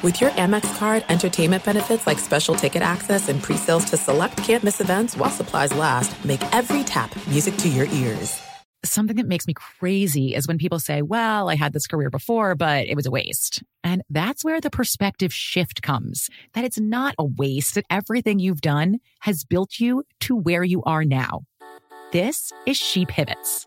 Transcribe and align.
With 0.00 0.20
your 0.20 0.30
Amex 0.30 0.78
card, 0.78 1.04
entertainment 1.08 1.64
benefits 1.64 2.06
like 2.06 2.20
special 2.20 2.54
ticket 2.54 2.82
access 2.82 3.28
and 3.28 3.42
pre-sales 3.42 3.84
to 3.86 3.96
select 3.96 4.36
campus 4.36 4.80
events 4.80 5.16
while 5.16 5.28
supplies 5.28 5.74
last, 5.74 6.24
make 6.24 6.40
every 6.54 6.84
tap 6.84 7.10
music 7.26 7.56
to 7.56 7.68
your 7.68 7.86
ears. 7.86 8.40
Something 8.84 9.16
that 9.16 9.26
makes 9.26 9.48
me 9.48 9.54
crazy 9.54 10.36
is 10.36 10.46
when 10.46 10.56
people 10.56 10.78
say, 10.78 11.02
well, 11.02 11.50
I 11.50 11.56
had 11.56 11.72
this 11.72 11.88
career 11.88 12.10
before, 12.10 12.54
but 12.54 12.86
it 12.86 12.94
was 12.94 13.06
a 13.06 13.10
waste. 13.10 13.64
And 13.82 14.02
that's 14.08 14.44
where 14.44 14.60
the 14.60 14.70
perspective 14.70 15.34
shift 15.34 15.82
comes 15.82 16.30
that 16.54 16.62
it's 16.62 16.78
not 16.78 17.16
a 17.18 17.24
waste, 17.24 17.74
that 17.74 17.84
everything 17.90 18.38
you've 18.38 18.60
done 18.60 18.98
has 19.22 19.44
built 19.44 19.80
you 19.80 20.04
to 20.20 20.36
where 20.36 20.62
you 20.62 20.80
are 20.84 21.04
now. 21.04 21.40
This 22.12 22.52
is 22.66 22.76
She 22.76 23.04
Pivots, 23.04 23.66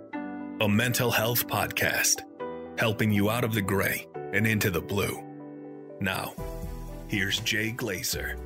a 0.61 0.69
mental 0.69 1.09
health 1.09 1.47
podcast 1.47 2.21
helping 2.77 3.11
you 3.11 3.31
out 3.31 3.43
of 3.43 3.51
the 3.51 3.61
gray 3.63 4.07
and 4.31 4.45
into 4.45 4.69
the 4.69 4.79
blue. 4.79 5.19
Now, 5.99 6.35
here's 7.07 7.39
Jay 7.39 7.71
Glazer. 7.71 8.37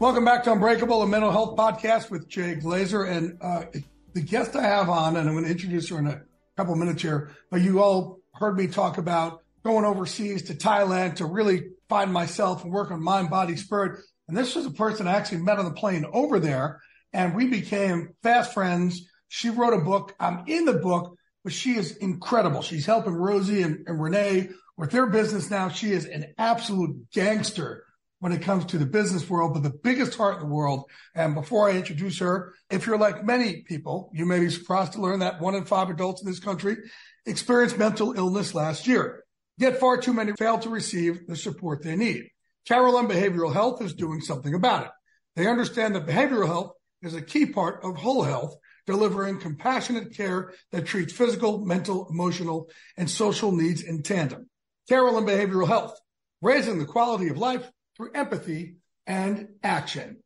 Welcome 0.00 0.24
back 0.24 0.42
to 0.42 0.52
Unbreakable, 0.52 1.02
a 1.02 1.06
mental 1.06 1.30
health 1.30 1.56
podcast 1.56 2.10
with 2.10 2.26
Jay 2.28 2.56
Glazer. 2.56 3.08
And 3.08 3.38
uh, 3.40 3.66
the 4.14 4.20
guest 4.20 4.56
I 4.56 4.62
have 4.62 4.88
on, 4.88 5.16
and 5.16 5.28
I'm 5.28 5.34
going 5.36 5.44
to 5.44 5.50
introduce 5.50 5.88
her 5.90 5.98
in 6.00 6.08
a 6.08 6.22
couple 6.56 6.74
minutes 6.74 7.02
here, 7.02 7.30
but 7.52 7.60
you 7.60 7.80
all 7.80 8.18
heard 8.34 8.56
me 8.56 8.66
talk 8.66 8.98
about 8.98 9.44
going 9.64 9.84
overseas 9.84 10.42
to 10.42 10.54
Thailand 10.54 11.14
to 11.16 11.24
really 11.24 11.68
find 11.88 12.12
myself 12.12 12.64
and 12.64 12.72
work 12.72 12.90
on 12.90 13.00
mind, 13.00 13.30
body, 13.30 13.54
spirit. 13.54 14.00
And 14.26 14.36
this 14.36 14.56
was 14.56 14.66
a 14.66 14.72
person 14.72 15.06
I 15.06 15.12
actually 15.12 15.42
met 15.42 15.60
on 15.60 15.66
the 15.66 15.70
plane 15.70 16.04
over 16.12 16.40
there, 16.40 16.80
and 17.12 17.32
we 17.32 17.46
became 17.46 18.08
fast 18.24 18.52
friends. 18.52 19.08
She 19.28 19.50
wrote 19.50 19.74
a 19.74 19.84
book. 19.84 20.14
I'm 20.20 20.44
in 20.46 20.64
the 20.64 20.74
book, 20.74 21.16
but 21.44 21.52
she 21.52 21.74
is 21.74 21.96
incredible. 21.96 22.62
She's 22.62 22.86
helping 22.86 23.14
Rosie 23.14 23.62
and, 23.62 23.86
and 23.86 24.00
Renee 24.00 24.50
with 24.76 24.90
their 24.90 25.06
business 25.06 25.50
now. 25.50 25.68
She 25.68 25.90
is 25.92 26.04
an 26.04 26.34
absolute 26.38 27.10
gangster 27.12 27.84
when 28.20 28.32
it 28.32 28.42
comes 28.42 28.64
to 28.66 28.78
the 28.78 28.86
business 28.86 29.28
world, 29.28 29.54
but 29.54 29.62
the 29.62 29.78
biggest 29.82 30.16
heart 30.16 30.36
in 30.36 30.48
the 30.48 30.54
world. 30.54 30.84
And 31.14 31.34
before 31.34 31.68
I 31.68 31.76
introduce 31.76 32.18
her, 32.20 32.54
if 32.70 32.86
you're 32.86 32.98
like 32.98 33.24
many 33.24 33.62
people, 33.62 34.10
you 34.14 34.24
may 34.24 34.40
be 34.40 34.50
surprised 34.50 34.94
to 34.94 35.02
learn 35.02 35.20
that 35.20 35.40
one 35.40 35.54
in 35.54 35.64
five 35.64 35.90
adults 35.90 36.22
in 36.22 36.28
this 36.28 36.40
country 36.40 36.76
experienced 37.26 37.78
mental 37.78 38.12
illness 38.16 38.54
last 38.54 38.86
year. 38.86 39.24
Yet 39.58 39.80
far 39.80 39.98
too 39.98 40.12
many 40.12 40.32
fail 40.32 40.58
to 40.58 40.68
receive 40.68 41.26
the 41.26 41.36
support 41.36 41.82
they 41.82 41.96
need. 41.96 42.30
Carelon 42.66 43.06
Behavioral 43.06 43.52
Health 43.52 43.80
is 43.82 43.94
doing 43.94 44.20
something 44.20 44.54
about 44.54 44.86
it. 44.86 44.90
They 45.36 45.46
understand 45.46 45.94
that 45.94 46.06
behavioral 46.06 46.46
health 46.46 46.72
is 47.02 47.14
a 47.14 47.22
key 47.22 47.46
part 47.46 47.84
of 47.84 47.96
whole 47.96 48.22
health, 48.22 48.56
delivering 48.86 49.40
compassionate 49.40 50.14
care 50.14 50.52
that 50.72 50.86
treats 50.86 51.12
physical, 51.12 51.64
mental, 51.64 52.08
emotional, 52.10 52.70
and 52.96 53.10
social 53.10 53.52
needs 53.52 53.82
in 53.82 54.02
tandem. 54.02 54.48
Carelon 54.88 55.24
Behavioral 55.24 55.66
Health, 55.66 55.98
raising 56.40 56.78
the 56.78 56.84
quality 56.84 57.28
of 57.28 57.38
life 57.38 57.68
through 57.96 58.12
empathy 58.12 58.76
and 59.06 59.48
action. 59.62 60.18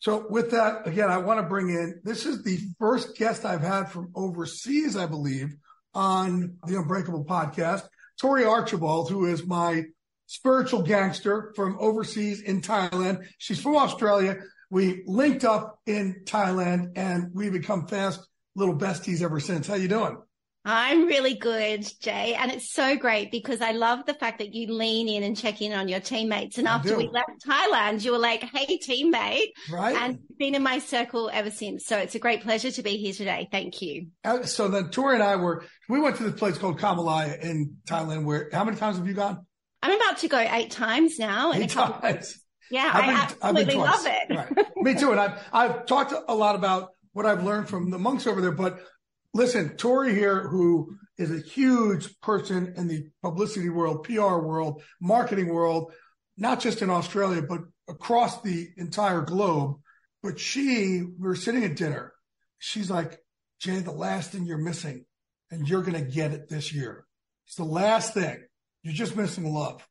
So 0.00 0.26
with 0.30 0.52
that, 0.52 0.86
again, 0.86 1.10
I 1.10 1.18
want 1.18 1.40
to 1.40 1.46
bring 1.46 1.70
in, 1.70 2.00
this 2.04 2.24
is 2.24 2.42
the 2.42 2.58
first 2.78 3.16
guest 3.16 3.44
I've 3.44 3.60
had 3.60 3.90
from 3.90 4.12
overseas, 4.14 4.96
I 4.96 5.06
believe, 5.06 5.56
on 5.92 6.56
the 6.66 6.76
Unbreakable 6.76 7.24
podcast, 7.24 7.82
Tory 8.20 8.44
Archbold, 8.44 9.10
who 9.10 9.26
is 9.26 9.44
my 9.44 9.84
spiritual 10.26 10.82
gangster 10.82 11.52
from 11.56 11.76
overseas 11.80 12.42
in 12.42 12.60
Thailand. 12.60 13.26
She's 13.38 13.60
from 13.60 13.76
Australia. 13.76 14.36
We 14.70 15.02
linked 15.06 15.44
up 15.44 15.80
in 15.86 16.22
Thailand 16.24 16.92
and 16.96 17.30
we 17.34 17.50
become 17.50 17.86
fast 17.86 18.26
little 18.54 18.76
besties 18.76 19.22
ever 19.22 19.40
since. 19.40 19.66
How 19.66 19.74
you 19.74 19.88
doing? 19.88 20.18
I'm 20.64 21.06
really 21.06 21.34
good, 21.34 21.90
Jay. 22.00 22.34
And 22.34 22.52
it's 22.52 22.70
so 22.74 22.94
great 22.96 23.30
because 23.30 23.62
I 23.62 23.70
love 23.70 24.04
the 24.04 24.12
fact 24.12 24.38
that 24.40 24.52
you 24.52 24.70
lean 24.70 25.08
in 25.08 25.22
and 25.22 25.34
check 25.34 25.62
in 25.62 25.72
on 25.72 25.88
your 25.88 26.00
teammates. 26.00 26.58
And 26.58 26.68
after 26.68 26.94
we 26.94 27.08
left 27.08 27.30
Thailand, 27.46 28.04
you 28.04 28.12
were 28.12 28.18
like, 28.18 28.42
Hey, 28.42 28.78
teammate. 28.78 29.52
Right. 29.70 29.96
And 29.96 30.18
been 30.38 30.54
in 30.54 30.62
my 30.62 30.78
circle 30.78 31.30
ever 31.32 31.50
since. 31.50 31.86
So 31.86 31.96
it's 31.96 32.16
a 32.16 32.18
great 32.18 32.42
pleasure 32.42 32.70
to 32.70 32.82
be 32.82 32.98
here 32.98 33.14
today. 33.14 33.48
Thank 33.50 33.80
you. 33.80 34.08
Uh, 34.24 34.42
so 34.42 34.68
then 34.68 34.90
Tory 34.90 35.14
and 35.14 35.22
I 35.22 35.36
were, 35.36 35.64
we 35.88 36.00
went 36.00 36.16
to 36.16 36.24
this 36.24 36.38
place 36.38 36.58
called 36.58 36.78
Kamalaya 36.78 37.40
in 37.40 37.76
Thailand 37.86 38.24
where, 38.24 38.50
how 38.52 38.64
many 38.64 38.76
times 38.76 38.98
have 38.98 39.06
you 39.06 39.14
gone? 39.14 39.46
I'm 39.82 39.98
about 39.98 40.18
to 40.18 40.28
go 40.28 40.38
eight 40.38 40.70
times 40.70 41.18
now. 41.18 41.54
Eight 41.54 41.70
times. 41.70 42.42
Yeah, 42.70 42.90
I've 42.92 43.06
been, 43.06 43.16
I 43.16 43.48
absolutely 43.48 43.74
love 43.74 44.06
it. 44.06 44.36
right. 44.36 44.66
Me 44.76 44.94
too. 44.94 45.10
And 45.10 45.20
I've, 45.20 45.42
I've 45.52 45.86
talked 45.86 46.12
a 46.28 46.34
lot 46.34 46.54
about 46.54 46.90
what 47.12 47.26
I've 47.26 47.44
learned 47.44 47.68
from 47.68 47.90
the 47.90 47.98
monks 47.98 48.26
over 48.26 48.40
there, 48.40 48.52
but 48.52 48.80
listen, 49.34 49.76
Tory 49.76 50.14
here, 50.14 50.46
who 50.48 50.96
is 51.16 51.30
a 51.30 51.40
huge 51.40 52.20
person 52.20 52.74
in 52.76 52.88
the 52.88 53.08
publicity 53.22 53.68
world, 53.68 54.04
PR 54.04 54.36
world, 54.38 54.82
marketing 55.00 55.48
world, 55.48 55.92
not 56.36 56.60
just 56.60 56.82
in 56.82 56.90
Australia, 56.90 57.42
but 57.42 57.60
across 57.88 58.42
the 58.42 58.68
entire 58.76 59.22
globe. 59.22 59.76
But 60.22 60.38
she, 60.38 61.02
we 61.02 61.28
were 61.28 61.36
sitting 61.36 61.64
at 61.64 61.76
dinner. 61.76 62.12
She's 62.58 62.90
like, 62.90 63.18
Jay, 63.60 63.80
the 63.80 63.92
last 63.92 64.30
thing 64.30 64.44
you're 64.44 64.58
missing, 64.58 65.04
and 65.50 65.68
you're 65.68 65.82
going 65.82 66.04
to 66.04 66.10
get 66.10 66.32
it 66.32 66.48
this 66.48 66.72
year. 66.72 67.06
It's 67.46 67.56
the 67.56 67.64
last 67.64 68.14
thing. 68.14 68.44
You're 68.82 68.94
just 68.94 69.16
missing 69.16 69.52
love 69.52 69.86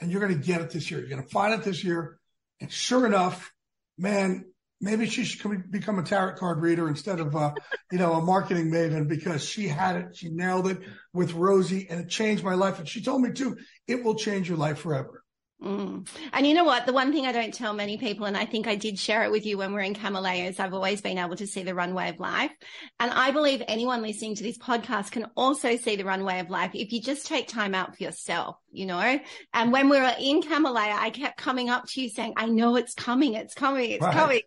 and 0.00 0.10
you're 0.10 0.20
going 0.20 0.38
to 0.38 0.46
get 0.46 0.60
it 0.60 0.70
this 0.70 0.90
year. 0.90 1.00
You're 1.00 1.08
going 1.08 1.22
to 1.22 1.28
find 1.28 1.54
it 1.54 1.62
this 1.62 1.84
year. 1.84 2.18
And 2.62 2.70
sure 2.70 3.04
enough, 3.06 3.52
man, 3.98 4.44
maybe 4.80 5.06
she 5.06 5.24
should 5.24 5.68
become 5.72 5.98
a 5.98 6.04
tarot 6.04 6.36
card 6.36 6.60
reader 6.60 6.88
instead 6.88 7.18
of, 7.18 7.34
uh, 7.34 7.54
you 7.92 7.98
know, 7.98 8.12
a 8.12 8.22
marketing 8.22 8.70
maven 8.70 9.08
because 9.08 9.44
she 9.44 9.66
had 9.66 9.96
it. 9.96 10.16
She 10.16 10.28
nailed 10.28 10.68
it 10.68 10.78
with 11.12 11.32
Rosie 11.32 11.88
and 11.90 12.02
it 12.02 12.08
changed 12.08 12.44
my 12.44 12.54
life. 12.54 12.78
And 12.78 12.88
she 12.88 13.02
told 13.02 13.20
me 13.20 13.32
too, 13.32 13.58
it 13.88 14.04
will 14.04 14.14
change 14.14 14.48
your 14.48 14.58
life 14.58 14.78
forever. 14.78 15.21
Mm. 15.62 16.08
And 16.32 16.46
you 16.46 16.54
know 16.54 16.64
what? 16.64 16.86
The 16.86 16.92
one 16.92 17.12
thing 17.12 17.26
I 17.26 17.32
don't 17.32 17.54
tell 17.54 17.72
many 17.72 17.96
people, 17.96 18.26
and 18.26 18.36
I 18.36 18.44
think 18.44 18.66
I 18.66 18.74
did 18.74 18.98
share 18.98 19.22
it 19.22 19.30
with 19.30 19.46
you 19.46 19.58
when 19.58 19.72
we 19.72 19.80
are 19.80 19.84
in 19.84 19.94
Kamalaya, 19.94 20.48
is 20.48 20.58
I've 20.58 20.74
always 20.74 21.00
been 21.00 21.18
able 21.18 21.36
to 21.36 21.46
see 21.46 21.62
the 21.62 21.74
runway 21.74 22.08
of 22.08 22.18
life. 22.18 22.50
And 22.98 23.10
I 23.12 23.30
believe 23.30 23.62
anyone 23.68 24.02
listening 24.02 24.34
to 24.36 24.42
this 24.42 24.58
podcast 24.58 25.12
can 25.12 25.26
also 25.36 25.76
see 25.76 25.96
the 25.96 26.04
runway 26.04 26.40
of 26.40 26.50
life 26.50 26.72
if 26.74 26.92
you 26.92 27.00
just 27.00 27.26
take 27.26 27.46
time 27.46 27.74
out 27.74 27.96
for 27.96 28.02
yourself, 28.02 28.56
you 28.72 28.86
know? 28.86 29.20
And 29.54 29.72
when 29.72 29.88
we 29.88 29.98
were 29.98 30.14
in 30.18 30.42
Kamalaya, 30.42 30.98
I 30.98 31.10
kept 31.10 31.38
coming 31.38 31.70
up 31.70 31.86
to 31.90 32.02
you 32.02 32.08
saying, 32.08 32.34
I 32.36 32.46
know 32.46 32.76
it's 32.76 32.94
coming, 32.94 33.34
it's 33.34 33.54
coming, 33.54 33.90
it's 33.92 34.02
right. 34.02 34.14
coming. 34.14 34.40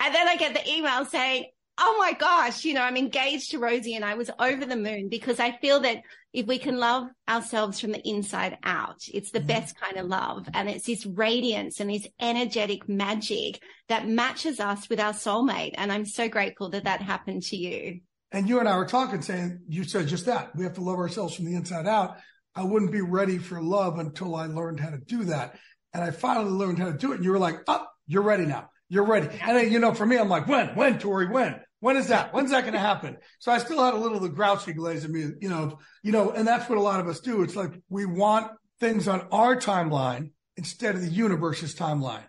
And 0.00 0.14
then 0.14 0.28
I 0.28 0.36
get 0.36 0.54
the 0.54 0.70
email 0.70 1.04
saying, 1.06 1.46
oh 1.80 1.96
my 1.98 2.12
gosh, 2.12 2.64
you 2.64 2.74
know, 2.74 2.82
I'm 2.82 2.96
engaged 2.96 3.52
to 3.52 3.58
Rosie 3.58 3.94
and 3.94 4.04
I 4.04 4.14
was 4.14 4.30
over 4.38 4.66
the 4.66 4.76
moon 4.76 5.08
because 5.08 5.38
I 5.38 5.52
feel 5.52 5.80
that 5.80 6.02
if 6.32 6.46
we 6.46 6.58
can 6.58 6.78
love 6.78 7.08
ourselves 7.28 7.80
from 7.80 7.92
the 7.92 8.06
inside 8.06 8.58
out, 8.62 9.02
it's 9.12 9.30
the 9.30 9.38
mm-hmm. 9.38 9.48
best 9.48 9.80
kind 9.80 9.96
of 9.96 10.06
love. 10.06 10.48
And 10.52 10.68
it's 10.68 10.86
this 10.86 11.06
radiance 11.06 11.80
and 11.80 11.90
this 11.90 12.06
energetic 12.20 12.88
magic 12.88 13.60
that 13.88 14.08
matches 14.08 14.60
us 14.60 14.88
with 14.88 15.00
our 15.00 15.12
soulmate. 15.12 15.74
And 15.76 15.90
I'm 15.90 16.04
so 16.04 16.28
grateful 16.28 16.70
that 16.70 16.84
that 16.84 17.00
happened 17.00 17.42
to 17.44 17.56
you. 17.56 18.00
And 18.30 18.48
you 18.48 18.60
and 18.60 18.68
I 18.68 18.76
were 18.76 18.86
talking 18.86 19.22
saying, 19.22 19.60
you 19.68 19.84
said 19.84 20.08
just 20.08 20.26
that 20.26 20.54
we 20.54 20.64
have 20.64 20.74
to 20.74 20.82
love 20.82 20.98
ourselves 20.98 21.34
from 21.34 21.46
the 21.46 21.54
inside 21.54 21.86
out. 21.86 22.18
I 22.54 22.64
wouldn't 22.64 22.92
be 22.92 23.00
ready 23.00 23.38
for 23.38 23.62
love 23.62 23.98
until 23.98 24.34
I 24.34 24.46
learned 24.46 24.80
how 24.80 24.90
to 24.90 24.98
do 24.98 25.24
that. 25.24 25.56
And 25.94 26.04
I 26.04 26.10
finally 26.10 26.50
learned 26.50 26.78
how 26.78 26.86
to 26.86 26.98
do 26.98 27.12
it. 27.12 27.16
And 27.16 27.24
you 27.24 27.30
were 27.30 27.38
like, 27.38 27.60
oh, 27.66 27.86
you're 28.06 28.22
ready 28.22 28.44
now. 28.44 28.68
You're 28.90 29.06
ready. 29.06 29.28
And 29.28 29.56
then, 29.56 29.72
you 29.72 29.78
know, 29.78 29.94
for 29.94 30.04
me, 30.04 30.18
I'm 30.18 30.28
like, 30.28 30.46
when, 30.46 30.74
when, 30.74 30.98
Tory, 30.98 31.28
when? 31.28 31.60
When 31.80 31.96
is 31.96 32.08
that? 32.08 32.34
When's 32.34 32.50
that 32.50 32.62
going 32.62 32.72
to 32.72 32.80
happen? 32.80 33.18
So 33.38 33.52
I 33.52 33.58
still 33.58 33.82
had 33.82 33.94
a 33.94 33.98
little 33.98 34.16
of 34.16 34.22
the 34.22 34.28
grouchy 34.28 34.72
glaze 34.72 35.04
in 35.04 35.12
me, 35.12 35.30
you 35.40 35.48
know, 35.48 35.78
you 36.02 36.12
know, 36.12 36.30
and 36.30 36.46
that's 36.46 36.68
what 36.68 36.78
a 36.78 36.82
lot 36.82 37.00
of 37.00 37.06
us 37.06 37.20
do. 37.20 37.42
It's 37.42 37.56
like 37.56 37.72
we 37.88 38.04
want 38.04 38.50
things 38.80 39.06
on 39.06 39.28
our 39.30 39.56
timeline 39.56 40.32
instead 40.56 40.96
of 40.96 41.02
the 41.02 41.08
universe's 41.08 41.74
timeline. 41.74 42.24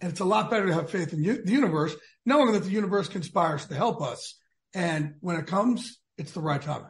And 0.00 0.10
it's 0.10 0.20
a 0.20 0.24
lot 0.24 0.50
better 0.50 0.66
to 0.66 0.74
have 0.74 0.90
faith 0.90 1.12
in 1.12 1.22
the 1.22 1.42
universe, 1.44 1.94
knowing 2.24 2.52
that 2.52 2.64
the 2.64 2.70
universe 2.70 3.08
conspires 3.08 3.66
to 3.66 3.74
help 3.74 4.00
us. 4.00 4.38
And 4.72 5.14
when 5.20 5.36
it 5.36 5.46
comes, 5.46 5.98
it's 6.16 6.32
the 6.32 6.40
right 6.40 6.62
time. 6.62 6.86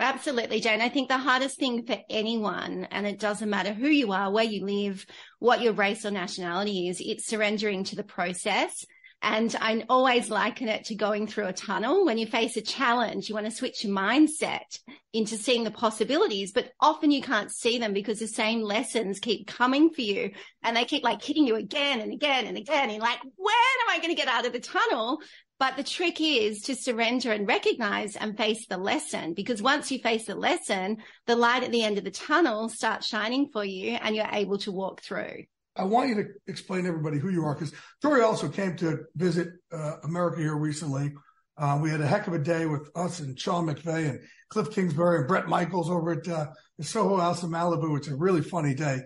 Absolutely, 0.00 0.60
Jane. 0.60 0.80
I 0.80 0.88
think 0.88 1.08
the 1.08 1.18
hardest 1.18 1.58
thing 1.58 1.84
for 1.84 1.98
anyone, 2.08 2.86
and 2.90 3.06
it 3.06 3.18
doesn't 3.18 3.50
matter 3.50 3.72
who 3.72 3.88
you 3.88 4.12
are, 4.12 4.30
where 4.30 4.44
you 4.44 4.64
live, 4.64 5.04
what 5.40 5.60
your 5.60 5.72
race 5.72 6.06
or 6.06 6.12
nationality 6.12 6.88
is, 6.88 7.02
it's 7.04 7.26
surrendering 7.26 7.82
to 7.84 7.96
the 7.96 8.04
process. 8.04 8.86
And 9.20 9.54
I 9.60 9.84
always 9.88 10.30
liken 10.30 10.68
it 10.68 10.84
to 10.86 10.94
going 10.94 11.26
through 11.26 11.46
a 11.46 11.52
tunnel. 11.52 12.04
When 12.04 12.18
you 12.18 12.26
face 12.26 12.56
a 12.56 12.60
challenge, 12.60 13.28
you 13.28 13.34
want 13.34 13.46
to 13.46 13.52
switch 13.52 13.82
your 13.82 13.92
mindset 13.92 14.78
into 15.12 15.36
seeing 15.36 15.64
the 15.64 15.72
possibilities, 15.72 16.52
but 16.52 16.70
often 16.80 17.10
you 17.10 17.20
can't 17.20 17.50
see 17.50 17.78
them 17.78 17.92
because 17.92 18.20
the 18.20 18.28
same 18.28 18.62
lessons 18.62 19.18
keep 19.18 19.48
coming 19.48 19.90
for 19.90 20.02
you 20.02 20.30
and 20.62 20.76
they 20.76 20.84
keep 20.84 21.02
like 21.02 21.22
hitting 21.22 21.46
you 21.46 21.56
again 21.56 22.00
and 22.00 22.12
again 22.12 22.46
and 22.46 22.56
again. 22.56 22.84
And 22.84 22.92
you're 22.92 23.00
like, 23.00 23.18
when 23.36 23.54
am 23.54 23.90
I 23.90 23.98
going 23.98 24.14
to 24.14 24.20
get 24.20 24.28
out 24.28 24.46
of 24.46 24.52
the 24.52 24.60
tunnel? 24.60 25.20
But 25.58 25.76
the 25.76 25.82
trick 25.82 26.20
is 26.20 26.62
to 26.62 26.76
surrender 26.76 27.32
and 27.32 27.48
recognize 27.48 28.14
and 28.14 28.36
face 28.36 28.66
the 28.68 28.76
lesson 28.76 29.34
because 29.34 29.60
once 29.60 29.90
you 29.90 29.98
face 29.98 30.26
the 30.26 30.36
lesson, 30.36 30.98
the 31.26 31.34
light 31.34 31.64
at 31.64 31.72
the 31.72 31.82
end 31.82 31.98
of 31.98 32.04
the 32.04 32.12
tunnel 32.12 32.68
starts 32.68 33.08
shining 33.08 33.48
for 33.52 33.64
you 33.64 33.98
and 34.00 34.14
you're 34.14 34.28
able 34.30 34.58
to 34.58 34.70
walk 34.70 35.02
through. 35.02 35.42
I 35.78 35.84
want 35.84 36.08
you 36.08 36.14
to 36.16 36.28
explain 36.46 36.82
to 36.82 36.88
everybody 36.88 37.18
who 37.18 37.30
you 37.30 37.44
are 37.44 37.54
because 37.54 37.72
Tory 38.02 38.22
also 38.22 38.48
came 38.48 38.76
to 38.76 39.04
visit 39.14 39.48
uh, 39.72 39.96
America 40.04 40.40
here 40.40 40.56
recently. 40.56 41.14
Uh, 41.56 41.78
we 41.80 41.90
had 41.90 42.00
a 42.00 42.06
heck 42.06 42.26
of 42.26 42.34
a 42.34 42.38
day 42.38 42.66
with 42.66 42.90
us 42.94 43.20
and 43.20 43.38
Sean 43.38 43.66
McVay 43.66 44.10
and 44.10 44.20
Kliff 44.52 44.72
Kingsbury 44.72 45.18
and 45.18 45.28
Bret 45.28 45.48
Michaels 45.48 45.90
over 45.90 46.12
at 46.12 46.28
uh, 46.28 46.46
the 46.78 46.84
Soho 46.84 47.16
House 47.16 47.42
in 47.42 47.50
Malibu. 47.50 47.96
It's 47.96 48.08
a 48.08 48.16
really 48.16 48.42
funny 48.42 48.74
day. 48.74 49.00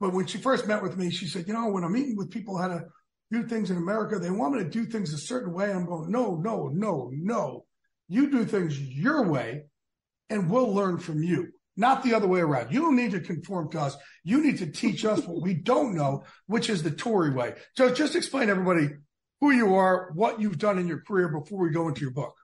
But 0.00 0.12
when 0.12 0.26
she 0.26 0.38
first 0.38 0.66
met 0.66 0.82
with 0.82 0.96
me, 0.96 1.10
she 1.10 1.26
said, 1.26 1.46
you 1.46 1.54
know, 1.54 1.68
when 1.68 1.84
I'm 1.84 1.92
meeting 1.92 2.16
with 2.16 2.30
people 2.30 2.58
how 2.58 2.68
to 2.68 2.84
do 3.34 3.46
things 3.46 3.70
in 3.70 3.76
America. 3.76 4.18
They 4.18 4.30
want 4.30 4.54
me 4.54 4.62
to 4.62 4.68
do 4.68 4.84
things 4.84 5.12
a 5.12 5.18
certain 5.18 5.52
way. 5.52 5.70
I'm 5.70 5.86
going, 5.86 6.10
no, 6.10 6.36
no, 6.36 6.68
no, 6.68 7.10
no. 7.12 7.64
You 8.08 8.30
do 8.30 8.44
things 8.44 8.78
your 8.80 9.28
way 9.28 9.64
and 10.30 10.50
we'll 10.50 10.72
learn 10.72 10.98
from 10.98 11.22
you, 11.22 11.48
not 11.76 12.02
the 12.02 12.14
other 12.14 12.26
way 12.26 12.40
around. 12.40 12.72
You 12.72 12.80
don't 12.80 12.96
need 12.96 13.12
to 13.12 13.20
conform 13.20 13.70
to 13.72 13.80
us. 13.80 13.96
You 14.22 14.42
need 14.42 14.58
to 14.58 14.66
teach 14.66 15.04
us 15.04 15.20
what 15.20 15.42
we 15.42 15.54
don't 15.54 15.94
know, 15.94 16.24
which 16.46 16.70
is 16.70 16.82
the 16.82 16.90
Tory 16.90 17.30
way. 17.30 17.54
So 17.76 17.92
just 17.92 18.16
explain 18.16 18.50
everybody 18.50 18.90
who 19.40 19.50
you 19.50 19.74
are, 19.74 20.10
what 20.14 20.40
you've 20.40 20.58
done 20.58 20.78
in 20.78 20.86
your 20.86 21.00
career 21.00 21.28
before 21.28 21.58
we 21.58 21.70
go 21.70 21.88
into 21.88 22.00
your 22.00 22.12
book. 22.12 22.34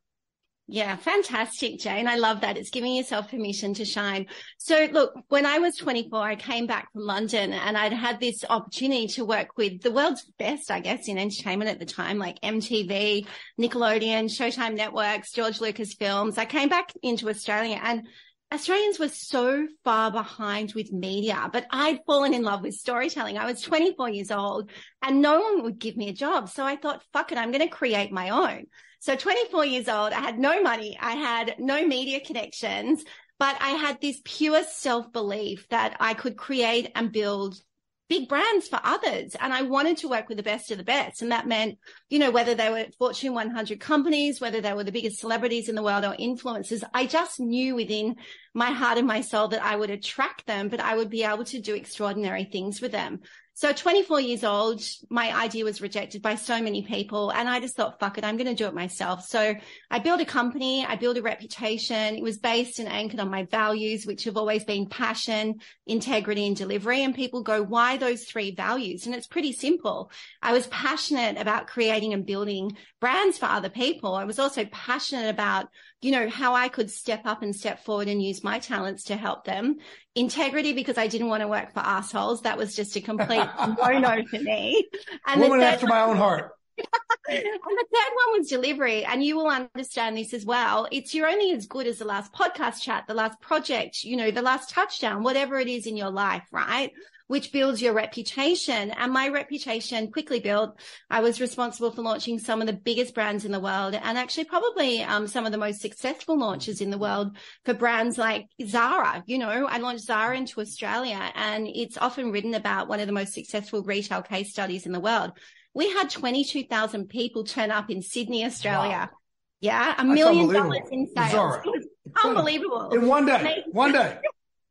Yeah, 0.73 0.95
fantastic, 0.95 1.81
Jane. 1.81 2.07
I 2.07 2.15
love 2.15 2.43
that. 2.43 2.57
It's 2.57 2.71
giving 2.71 2.95
yourself 2.95 3.29
permission 3.29 3.75
to 3.75 3.85
shine. 3.85 4.27
So 4.57 4.87
look, 4.93 5.15
when 5.27 5.45
I 5.45 5.59
was 5.59 5.75
24, 5.75 6.23
I 6.23 6.37
came 6.37 6.69
back 6.69 6.93
from 6.93 7.03
London 7.03 7.53
and 7.53 7.77
I'd 7.77 7.93
had 7.93 8.21
this 8.21 8.45
opportunity 8.49 9.09
to 9.09 9.25
work 9.25 9.57
with 9.57 9.83
the 9.83 9.91
world's 9.91 10.25
best, 10.39 10.71
I 10.71 10.79
guess, 10.79 11.09
in 11.09 11.19
entertainment 11.19 11.73
at 11.73 11.81
the 11.81 11.87
time, 11.87 12.19
like 12.19 12.41
MTV, 12.43 13.27
Nickelodeon, 13.61 14.27
Showtime 14.27 14.77
Networks, 14.77 15.33
George 15.33 15.61
Lucas 15.61 15.95
Films. 15.95 16.39
I 16.39 16.45
came 16.45 16.69
back 16.69 16.93
into 17.03 17.29
Australia 17.29 17.81
and 17.83 18.07
Australians 18.53 18.99
were 18.99 19.09
so 19.09 19.69
far 19.85 20.11
behind 20.11 20.73
with 20.75 20.93
media, 20.93 21.49
but 21.53 21.67
I'd 21.71 22.01
fallen 22.05 22.35
in 22.35 22.43
love 22.43 22.63
with 22.63 22.75
storytelling. 22.75 23.39
I 23.39 23.47
was 23.47 23.63
24 23.63 24.09
years 24.09 24.33
old 24.33 24.71
and 25.03 25.23
no 25.23 25.41
one 25.41 25.63
would 25.63 25.79
give 25.79 25.97
me 25.97 26.09
a 26.09 26.13
job. 26.13 26.49
So 26.49 26.65
I 26.65 26.75
thought, 26.75 27.05
fuck 27.13 27.31
it, 27.31 27.39
I'm 27.39 27.53
going 27.53 27.67
to 27.67 27.69
create 27.69 28.11
my 28.11 28.31
own. 28.31 28.67
So 28.99 29.15
24 29.15 29.65
years 29.67 29.89
old, 29.89 30.13
I 30.13 30.21
had 30.21 30.39
no 30.39 30.63
money. 30.63 30.99
I 31.01 31.13
had 31.13 31.55
no 31.59 31.87
media 31.87 32.21
connections, 32.21 33.05
but 33.39 33.57
I 33.61 33.71
had 33.71 34.01
this 34.01 34.21
pure 34.25 34.65
self 34.65 35.13
belief 35.13 35.69
that 35.69 35.97
I 36.01 36.15
could 36.15 36.37
create 36.37 36.91
and 36.95 37.13
build 37.13 37.63
big 38.11 38.29
brands 38.29 38.67
for 38.67 38.81
others. 38.83 39.37
And 39.39 39.55
I 39.55 39.63
wanted 39.63 39.99
to 39.99 40.09
work 40.09 40.29
with 40.29 40.37
the 40.37 40.43
best 40.43 40.73
of 40.73 40.79
the 40.79 40.85
best. 40.85 41.23
And 41.23 41.31
that 41.31 41.47
meant, 41.47 41.79
you 42.09 42.19
know, 42.19 42.33
whether 42.33 42.57
they 42.57 42.69
were 42.69 42.87
Fortune 42.99 43.33
100 43.33 43.79
companies, 43.81 44.41
whether 44.41 44.61
they 44.61 44.75
were 44.75 44.83
the 44.83 44.93
biggest 44.93 45.21
celebrities 45.21 45.69
in 45.69 45.77
the 45.77 45.83
world 45.83 46.05
or 46.05 46.17
influencers, 46.17 46.83
I 46.93 47.07
just 47.07 47.39
knew 47.39 47.77
within 47.77 48.17
my 48.53 48.73
heart 48.73 48.99
and 48.99 49.07
my 49.07 49.21
soul 49.21 49.47
that 49.49 49.63
I 49.63 49.77
would 49.77 49.91
attract 49.91 50.47
them, 50.47 50.69
but 50.69 50.81
I 50.81 50.97
would 50.97 51.09
be 51.09 51.23
able 51.23 51.45
to 51.45 51.61
do 51.61 51.77
extraordinary 51.77 52.45
things 52.45 52.81
with 52.81 52.91
them. 52.91 53.21
So 53.61 53.75
24 53.75 54.23
years 54.23 54.43
old, 54.43 54.81
my 55.11 55.37
idea 55.39 55.67
was 55.67 55.83
rejected 55.83 56.23
by 56.23 56.37
so 56.37 56.63
many 56.63 56.81
people. 56.81 57.31
And 57.31 57.47
I 57.47 57.61
just 57.61 57.77
thought, 57.77 58.01
fuck 58.01 58.17
it, 58.17 58.25
I'm 58.25 58.39
going 58.39 58.47
to 58.47 58.55
do 58.55 58.65
it 58.65 58.73
myself. 58.73 59.27
So 59.27 59.55
I 59.91 59.99
built 59.99 60.23
a 60.23 60.25
company. 60.25 60.87
I 60.87 60.97
built 60.97 61.19
a 61.19 61.23
reputation. 61.23 62.17
It 62.17 62.23
was 62.23 62.39
based 62.39 62.79
and 62.79 62.89
anchored 62.89 63.21
on 63.21 63.29
my 63.29 63.45
values, 63.45 64.07
which 64.07 64.25
have 64.25 64.39
always 64.39 64.65
been 64.65 64.89
passion, 64.89 65.61
integrity 65.87 66.47
and 66.47 66.57
delivery. 66.57 67.05
And 67.05 67.15
people 67.15 67.43
go, 67.43 67.63
why 67.63 67.99
those 67.99 68.25
three 68.25 68.51
values? 68.51 69.05
And 69.05 69.15
it's 69.15 69.27
pretty 69.27 69.53
simple. 69.53 70.11
I 70.41 70.55
was 70.55 70.67
passionate 70.69 71.37
about 71.37 71.67
creating 71.67 72.15
and 72.15 72.25
building 72.25 72.79
brands 72.99 73.37
for 73.37 73.45
other 73.45 73.69
people. 73.69 74.15
I 74.15 74.25
was 74.25 74.39
also 74.39 74.65
passionate 74.73 75.29
about 75.29 75.69
you 76.03 76.13
know, 76.13 76.29
how 76.29 76.55
I 76.55 76.69
could 76.69 76.91
step 76.91 77.23
up 77.27 77.43
and 77.43 77.55
step 77.55 77.85
forward 77.85 78.09
and 78.09 78.23
use 78.23 78.43
my 78.43 78.59
talents 78.59 79.05
to 79.05 79.17
help 79.17 79.45
them. 79.45 79.77
Integrity 80.15 80.73
because 80.73 80.97
I 80.97 81.07
didn't 81.07 81.29
want 81.29 81.43
to 81.43 81.49
work 81.49 81.73
for 81.73 81.81
assholes. 81.81 82.43
That 82.43 82.57
was 82.57 82.75
just 82.75 82.97
a 82.97 83.01
complete 83.01 83.47
no-no 83.59 84.25
for 84.27 84.39
me. 84.39 84.89
And 85.27 85.41
Woman 85.41 85.61
after 85.61 85.87
my 85.87 86.03
own 86.03 86.17
heart. 86.17 86.53
and 87.29 87.43
the 87.43 87.87
third 87.93 88.13
one 88.15 88.39
was 88.39 88.49
delivery. 88.49 89.05
And 89.05 89.23
you 89.23 89.37
will 89.37 89.49
understand 89.49 90.17
this 90.17 90.33
as 90.33 90.47
well. 90.47 90.89
It's 90.91 91.15
you're 91.15 91.29
only 91.29 91.53
as 91.53 91.67
good 91.67 91.87
as 91.87 91.99
the 91.99 92.07
last 92.07 92.33
podcast 92.33 92.81
chat, 92.81 93.05
the 93.07 93.15
last 93.15 93.39
project, 93.41 94.03
you 94.03 94.17
know, 94.17 94.31
the 94.31 94.43
last 94.43 94.71
touchdown, 94.71 95.23
whatever 95.23 95.59
it 95.59 95.69
is 95.69 95.87
in 95.87 95.99
your 95.99 96.11
life, 96.11 96.47
right? 96.51 96.93
Which 97.31 97.53
builds 97.53 97.81
your 97.81 97.93
reputation. 97.93 98.91
And 98.91 99.13
my 99.13 99.29
reputation 99.29 100.11
quickly 100.11 100.41
built. 100.41 100.77
I 101.09 101.21
was 101.21 101.41
responsible 101.41 101.93
for 101.93 102.03
launching 102.03 102.41
some 102.41 102.61
of 102.61 102.67
the 102.67 102.73
biggest 102.73 103.15
brands 103.15 103.45
in 103.45 103.53
the 103.53 103.61
world 103.61 103.95
and 103.95 104.19
actually 104.19 104.47
probably 104.47 105.01
um, 105.03 105.29
some 105.29 105.47
of 105.47 105.53
the 105.53 105.59
most 105.59 105.81
successful 105.81 106.37
launches 106.37 106.81
in 106.81 106.91
the 106.91 106.99
world 106.99 107.37
for 107.65 107.73
brands 107.73 108.19
like 108.19 108.49
Zara. 108.67 109.23
You 109.27 109.39
know, 109.39 109.69
I 109.69 109.79
launched 109.79 110.07
Zara 110.07 110.37
into 110.37 110.61
Australia 110.61 111.31
and 111.37 111.69
it's 111.69 111.97
often 111.97 112.33
written 112.33 112.55
about 112.55 112.89
one 112.89 112.99
of 112.99 113.07
the 113.07 113.13
most 113.13 113.33
successful 113.33 113.85
retail 113.85 114.23
case 114.23 114.51
studies 114.51 114.85
in 114.85 114.91
the 114.91 114.99
world. 114.99 115.31
We 115.73 115.89
had 115.89 116.11
22,000 116.11 117.07
people 117.09 117.45
turn 117.45 117.71
up 117.71 117.91
in 117.91 118.03
Sydney, 118.03 118.45
Australia. 118.45 119.09
Wow. 119.09 119.19
Yeah, 119.61 119.95
a 119.97 120.05
million 120.05 120.53
dollars 120.53 120.89
in 120.91 121.07
sales. 121.17 121.31
Zara. 121.31 121.63
unbelievable. 122.25 122.91
In 122.91 123.07
one 123.07 123.27
day. 123.27 123.63
One 123.71 123.93
day. 123.93 124.19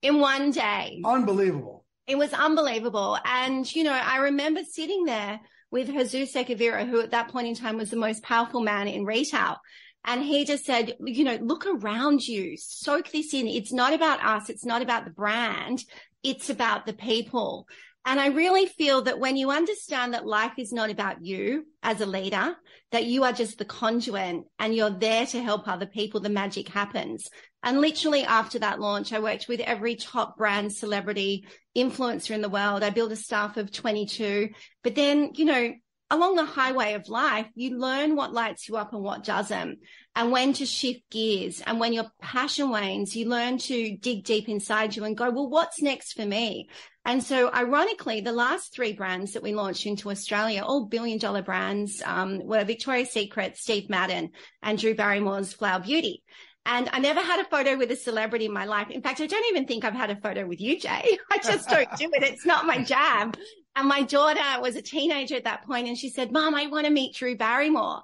in 0.01 0.19
one 0.19 0.51
day. 0.51 1.01
Unbelievable. 1.05 1.78
It 2.09 2.17
was 2.17 2.33
unbelievable. 2.33 3.19
And, 3.23 3.73
you 3.75 3.83
know, 3.83 3.93
I 3.93 4.17
remember 4.17 4.61
sitting 4.63 5.05
there 5.05 5.39
with 5.69 5.87
Jesus 5.87 6.33
Sequeira, 6.33 6.89
who 6.89 7.01
at 7.01 7.11
that 7.11 7.29
point 7.29 7.47
in 7.47 7.53
time 7.53 7.77
was 7.77 7.91
the 7.91 7.97
most 7.97 8.23
powerful 8.23 8.61
man 8.61 8.87
in 8.87 9.05
retail. 9.05 9.57
And 10.03 10.23
he 10.23 10.43
just 10.43 10.65
said, 10.65 10.95
you 10.99 11.23
know, 11.23 11.37
look 11.39 11.67
around 11.67 12.27
you, 12.27 12.57
soak 12.57 13.11
this 13.11 13.35
in. 13.35 13.47
It's 13.47 13.71
not 13.71 13.93
about 13.93 14.25
us. 14.25 14.49
It's 14.49 14.65
not 14.65 14.81
about 14.81 15.05
the 15.05 15.11
brand. 15.11 15.83
It's 16.23 16.49
about 16.49 16.87
the 16.87 16.93
people. 16.93 17.67
And 18.05 18.19
I 18.19 18.27
really 18.27 18.65
feel 18.65 19.03
that 19.03 19.19
when 19.19 19.37
you 19.37 19.51
understand 19.51 20.13
that 20.13 20.25
life 20.25 20.53
is 20.57 20.71
not 20.71 20.89
about 20.89 21.23
you 21.23 21.65
as 21.83 22.01
a 22.01 22.05
leader, 22.05 22.55
that 22.91 23.05
you 23.05 23.23
are 23.23 23.33
just 23.33 23.57
the 23.57 23.65
conduit 23.65 24.43
and 24.57 24.75
you're 24.75 24.89
there 24.89 25.25
to 25.27 25.43
help 25.43 25.67
other 25.67 25.85
people, 25.85 26.19
the 26.19 26.29
magic 26.29 26.69
happens. 26.69 27.29
And 27.61 27.81
literally 27.81 28.23
after 28.23 28.59
that 28.59 28.79
launch, 28.79 29.11
I 29.11 29.19
worked 29.19 29.47
with 29.47 29.59
every 29.59 29.95
top 29.95 30.37
brand 30.37 30.73
celebrity 30.73 31.45
influencer 31.77 32.31
in 32.31 32.41
the 32.41 32.49
world. 32.49 32.83
I 32.83 32.89
built 32.89 33.11
a 33.11 33.17
staff 33.17 33.57
of 33.57 33.71
22. 33.71 34.49
But 34.81 34.95
then, 34.95 35.31
you 35.35 35.45
know, 35.45 35.73
along 36.09 36.35
the 36.35 36.45
highway 36.45 36.93
of 36.93 37.09
life, 37.09 37.47
you 37.53 37.77
learn 37.77 38.15
what 38.15 38.33
lights 38.33 38.67
you 38.67 38.77
up 38.77 38.93
and 38.93 39.03
what 39.03 39.23
doesn't, 39.23 39.79
and 40.19 40.33
when 40.33 40.51
to 40.51 40.65
shift 40.65 41.09
gears. 41.09 41.61
And 41.65 41.79
when 41.79 41.93
your 41.93 42.11
passion 42.21 42.71
wanes, 42.71 43.15
you 43.15 43.29
learn 43.29 43.57
to 43.59 43.95
dig 43.95 44.25
deep 44.25 44.49
inside 44.49 44.93
you 44.93 45.05
and 45.05 45.15
go, 45.15 45.29
well, 45.29 45.49
what's 45.49 45.81
next 45.81 46.11
for 46.11 46.25
me? 46.25 46.67
And 47.05 47.23
so 47.23 47.49
ironically, 47.53 48.19
the 48.19 48.33
last 48.33 48.73
three 48.73 48.91
brands 48.91 49.31
that 49.31 49.43
we 49.43 49.53
launched 49.53 49.85
into 49.85 50.11
Australia, 50.11 50.61
all 50.61 50.87
billion 50.87 51.19
dollar 51.19 51.41
brands, 51.41 52.03
um, 52.05 52.45
were 52.45 52.65
Victoria's 52.65 53.11
Secret, 53.11 53.55
Steve 53.55 53.89
Madden 53.89 54.31
and 54.61 54.77
Drew 54.77 54.93
Barrymore's 54.93 55.53
Flower 55.53 55.79
Beauty. 55.79 56.21
And 56.65 56.89
I 56.91 56.99
never 56.99 57.21
had 57.21 57.39
a 57.39 57.49
photo 57.49 57.77
with 57.77 57.89
a 57.89 57.95
celebrity 57.95 58.43
in 58.43 58.53
my 58.53 58.65
life. 58.65 58.89
In 58.89 59.01
fact, 59.01 59.21
I 59.21 59.25
don't 59.25 59.49
even 59.49 59.67
think 59.67 59.85
I've 59.85 59.93
had 59.93 60.11
a 60.11 60.19
photo 60.19 60.45
with 60.45 60.59
you, 60.59 60.77
Jay. 60.77 61.17
I 61.31 61.37
just 61.37 61.69
don't 61.69 61.95
do 61.95 62.09
it. 62.11 62.23
It's 62.23 62.45
not 62.45 62.65
my 62.65 62.83
jam. 62.83 63.31
And 63.77 63.87
my 63.87 64.01
daughter 64.01 64.61
was 64.61 64.75
a 64.75 64.81
teenager 64.81 65.35
at 65.35 65.45
that 65.45 65.65
point 65.65 65.87
and 65.87 65.97
she 65.97 66.09
said, 66.09 66.33
Mom, 66.33 66.55
I 66.55 66.67
want 66.67 66.87
to 66.87 66.91
meet 66.91 67.15
Drew 67.15 67.37
Barrymore. 67.37 68.01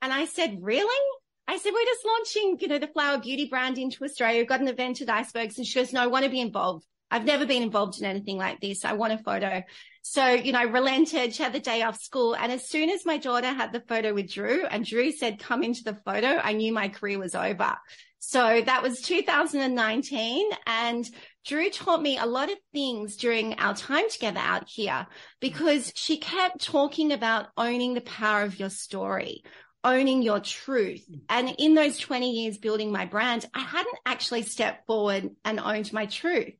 And 0.00 0.12
I 0.12 0.26
said, 0.26 0.58
really? 0.60 1.15
I 1.48 1.58
said, 1.58 1.72
we're 1.72 1.84
just 1.84 2.06
launching, 2.06 2.58
you 2.60 2.68
know, 2.68 2.78
the 2.78 2.88
flower 2.88 3.18
beauty 3.18 3.46
brand 3.48 3.78
into 3.78 4.04
Australia. 4.04 4.38
We've 4.38 4.48
got 4.48 4.60
an 4.60 4.68
event 4.68 5.00
at 5.00 5.10
Icebergs. 5.10 5.58
And 5.58 5.66
she 5.66 5.78
goes, 5.78 5.92
no, 5.92 6.02
I 6.02 6.08
want 6.08 6.24
to 6.24 6.30
be 6.30 6.40
involved. 6.40 6.84
I've 7.10 7.24
never 7.24 7.46
been 7.46 7.62
involved 7.62 8.00
in 8.00 8.04
anything 8.04 8.36
like 8.36 8.60
this. 8.60 8.84
I 8.84 8.94
want 8.94 9.12
a 9.12 9.18
photo. 9.18 9.62
So, 10.02 10.26
you 10.26 10.52
know, 10.52 10.58
I 10.58 10.64
relented. 10.64 11.34
She 11.34 11.42
had 11.42 11.52
the 11.52 11.60
day 11.60 11.82
off 11.82 12.00
school. 12.00 12.34
And 12.34 12.50
as 12.50 12.68
soon 12.68 12.90
as 12.90 13.06
my 13.06 13.16
daughter 13.18 13.48
had 13.48 13.72
the 13.72 13.80
photo 13.80 14.12
with 14.12 14.32
Drew 14.32 14.66
and 14.66 14.84
Drew 14.84 15.12
said, 15.12 15.38
come 15.38 15.62
into 15.62 15.84
the 15.84 15.98
photo, 16.04 16.26
I 16.26 16.52
knew 16.52 16.72
my 16.72 16.88
career 16.88 17.18
was 17.18 17.34
over. 17.34 17.76
So 18.18 18.60
that 18.60 18.82
was 18.82 19.02
2019 19.02 20.50
and 20.66 21.08
Drew 21.44 21.70
taught 21.70 22.02
me 22.02 22.18
a 22.18 22.26
lot 22.26 22.50
of 22.50 22.58
things 22.72 23.16
during 23.16 23.54
our 23.54 23.74
time 23.74 24.10
together 24.10 24.40
out 24.40 24.68
here 24.68 25.06
because 25.40 25.92
she 25.94 26.16
kept 26.16 26.64
talking 26.64 27.12
about 27.12 27.46
owning 27.56 27.94
the 27.94 28.00
power 28.00 28.42
of 28.42 28.58
your 28.58 28.70
story, 28.70 29.44
owning 29.86 30.20
your 30.20 30.40
truth. 30.40 31.06
And 31.30 31.54
in 31.58 31.74
those 31.74 31.96
20 31.98 32.30
years 32.30 32.58
building 32.58 32.92
my 32.92 33.06
brand, 33.06 33.46
I 33.54 33.60
hadn't 33.60 33.98
actually 34.04 34.42
stepped 34.42 34.86
forward 34.86 35.30
and 35.44 35.60
owned 35.60 35.92
my 35.92 36.06
truth. 36.06 36.54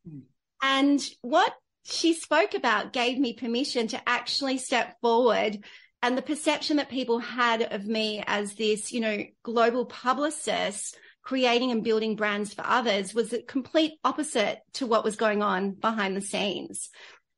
And 0.63 1.07
what 1.21 1.53
she 1.85 2.15
spoke 2.15 2.55
about 2.55 2.93
gave 2.93 3.19
me 3.19 3.35
permission 3.35 3.89
to 3.89 4.09
actually 4.09 4.59
step 4.59 4.97
forward. 5.01 5.59
And 6.03 6.17
the 6.17 6.23
perception 6.23 6.77
that 6.77 6.89
people 6.89 7.19
had 7.19 7.63
of 7.63 7.85
me 7.85 8.23
as 8.27 8.55
this, 8.55 8.93
you 8.93 9.01
know, 9.01 9.25
global 9.43 9.85
publicist 9.87 10.97
creating 11.23 11.73
and 11.73 11.83
building 11.83 12.15
brands 12.15 12.55
for 12.55 12.65
others 12.65 13.13
was 13.13 13.31
the 13.31 13.43
complete 13.43 13.95
opposite 14.05 14.61
to 14.75 14.87
what 14.87 15.03
was 15.03 15.17
going 15.17 15.43
on 15.43 15.73
behind 15.73 16.17
the 16.17 16.21
scenes. 16.21 16.89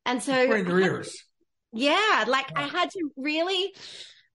And 0.05 0.21
so, 0.21 0.47
yeah, 1.73 2.25
like 2.27 2.51
I 2.55 2.67
had 2.67 2.91
to 2.91 3.11
really, 3.17 3.73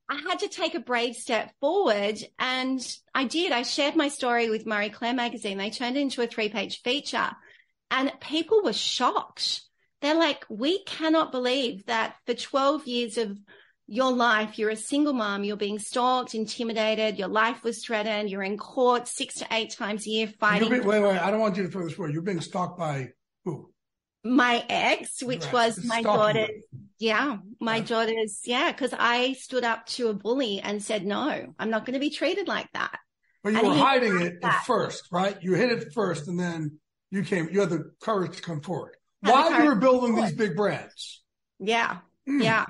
I 0.08 0.16
had 0.16 0.40
to 0.40 0.48
take 0.48 0.74
a 0.74 0.80
brave 0.80 1.16
step 1.16 1.52
forward. 1.60 2.18
And 2.38 2.98
I 3.14 3.24
did. 3.24 3.52
I 3.52 3.62
shared 3.62 3.96
my 3.96 4.08
story 4.08 4.50
with 4.50 4.66
Marie 4.66 4.90
Claire 4.90 5.14
magazine. 5.14 5.58
They 5.58 5.70
turned 5.70 5.96
it 5.96 6.00
into 6.00 6.22
a 6.22 6.26
three 6.26 6.48
page 6.48 6.82
feature 6.82 7.30
and 7.90 8.12
people 8.20 8.62
were 8.62 8.72
shocked. 8.72 9.62
They're 10.02 10.14
like, 10.14 10.44
we 10.48 10.82
cannot 10.84 11.32
believe 11.32 11.86
that 11.86 12.16
for 12.26 12.34
12 12.34 12.86
years 12.86 13.18
of 13.18 13.38
your 13.86 14.12
life, 14.12 14.58
you're 14.58 14.70
a 14.70 14.76
single 14.76 15.12
mom, 15.12 15.44
you're 15.44 15.56
being 15.56 15.78
stalked, 15.78 16.34
intimidated, 16.34 17.18
your 17.18 17.28
life 17.28 17.62
was 17.62 17.84
threatened, 17.84 18.30
you're 18.30 18.42
in 18.42 18.58
court 18.58 19.08
six 19.08 19.36
to 19.36 19.46
eight 19.50 19.70
times 19.70 20.06
a 20.06 20.10
year 20.10 20.26
fighting. 20.26 20.68
Being, 20.68 20.84
wait, 20.84 21.00
wait, 21.00 21.18
I 21.18 21.30
don't 21.30 21.40
want 21.40 21.56
you 21.56 21.62
to 21.62 21.68
throw 21.68 21.84
this 21.84 21.96
word. 21.96 22.12
You're 22.12 22.22
being 22.22 22.40
stalked 22.40 22.78
by 22.78 23.10
who? 23.44 23.70
My 24.24 24.64
ex, 24.68 25.22
which 25.22 25.50
was 25.52 25.84
my 25.84 26.02
daughter's, 26.02 26.64
yeah, 27.04 27.36
my 27.60 27.72
right. 27.72 27.86
daughter's, 27.86 28.40
yeah, 28.46 28.72
because 28.72 28.94
I 28.98 29.34
stood 29.34 29.62
up 29.62 29.84
to 29.88 30.08
a 30.08 30.14
bully 30.14 30.60
and 30.60 30.82
said, 30.82 31.04
no, 31.04 31.54
I'm 31.58 31.68
not 31.68 31.84
going 31.84 31.92
to 31.92 32.00
be 32.00 32.08
treated 32.08 32.48
like 32.48 32.72
that. 32.72 32.96
But 33.42 33.52
you 33.52 33.58
and 33.58 33.68
were 33.68 33.74
hiding 33.74 34.22
it 34.22 34.40
that. 34.40 34.54
at 34.54 34.64
first, 34.64 35.08
right? 35.12 35.36
You 35.42 35.52
hid 35.52 35.70
it 35.70 35.92
first 35.92 36.28
and 36.28 36.40
then 36.40 36.78
you 37.10 37.22
came, 37.22 37.50
you 37.52 37.60
had 37.60 37.68
the 37.68 37.90
courage 38.00 38.36
to 38.36 38.42
come 38.42 38.62
forward. 38.62 38.96
While 39.20 39.52
you 39.60 39.66
were 39.66 39.74
building 39.74 40.14
these 40.14 40.32
big 40.32 40.56
brands. 40.56 41.22
Yeah. 41.58 41.98
Mm. 42.26 42.42
Yeah. 42.42 42.64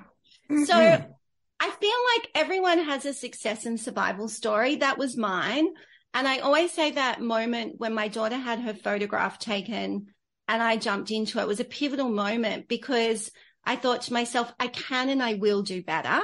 Mm-hmm. 0.50 0.64
So 0.64 0.74
I 0.76 1.70
feel 1.70 1.98
like 2.16 2.30
everyone 2.34 2.78
has 2.80 3.04
a 3.06 3.14
success 3.14 3.66
and 3.66 3.78
survival 3.78 4.28
story. 4.28 4.76
That 4.76 4.98
was 4.98 5.16
mine. 5.16 5.68
And 6.12 6.26
I 6.26 6.38
always 6.38 6.72
say 6.72 6.90
that 6.90 7.20
moment 7.20 7.74
when 7.78 7.94
my 7.94 8.08
daughter 8.08 8.36
had 8.36 8.58
her 8.60 8.74
photograph 8.74 9.38
taken 9.38 10.06
and 10.48 10.62
I 10.62 10.76
jumped 10.76 11.12
into 11.12 11.38
it 11.38 11.46
was 11.46 11.60
a 11.60 11.64
pivotal 11.64 12.08
moment 12.08 12.66
because 12.68 13.30
I 13.66 13.76
thought 13.76 14.02
to 14.02 14.12
myself, 14.12 14.52
I 14.58 14.68
can 14.68 15.08
and 15.08 15.22
I 15.22 15.34
will 15.34 15.62
do 15.62 15.82
better. 15.82 16.20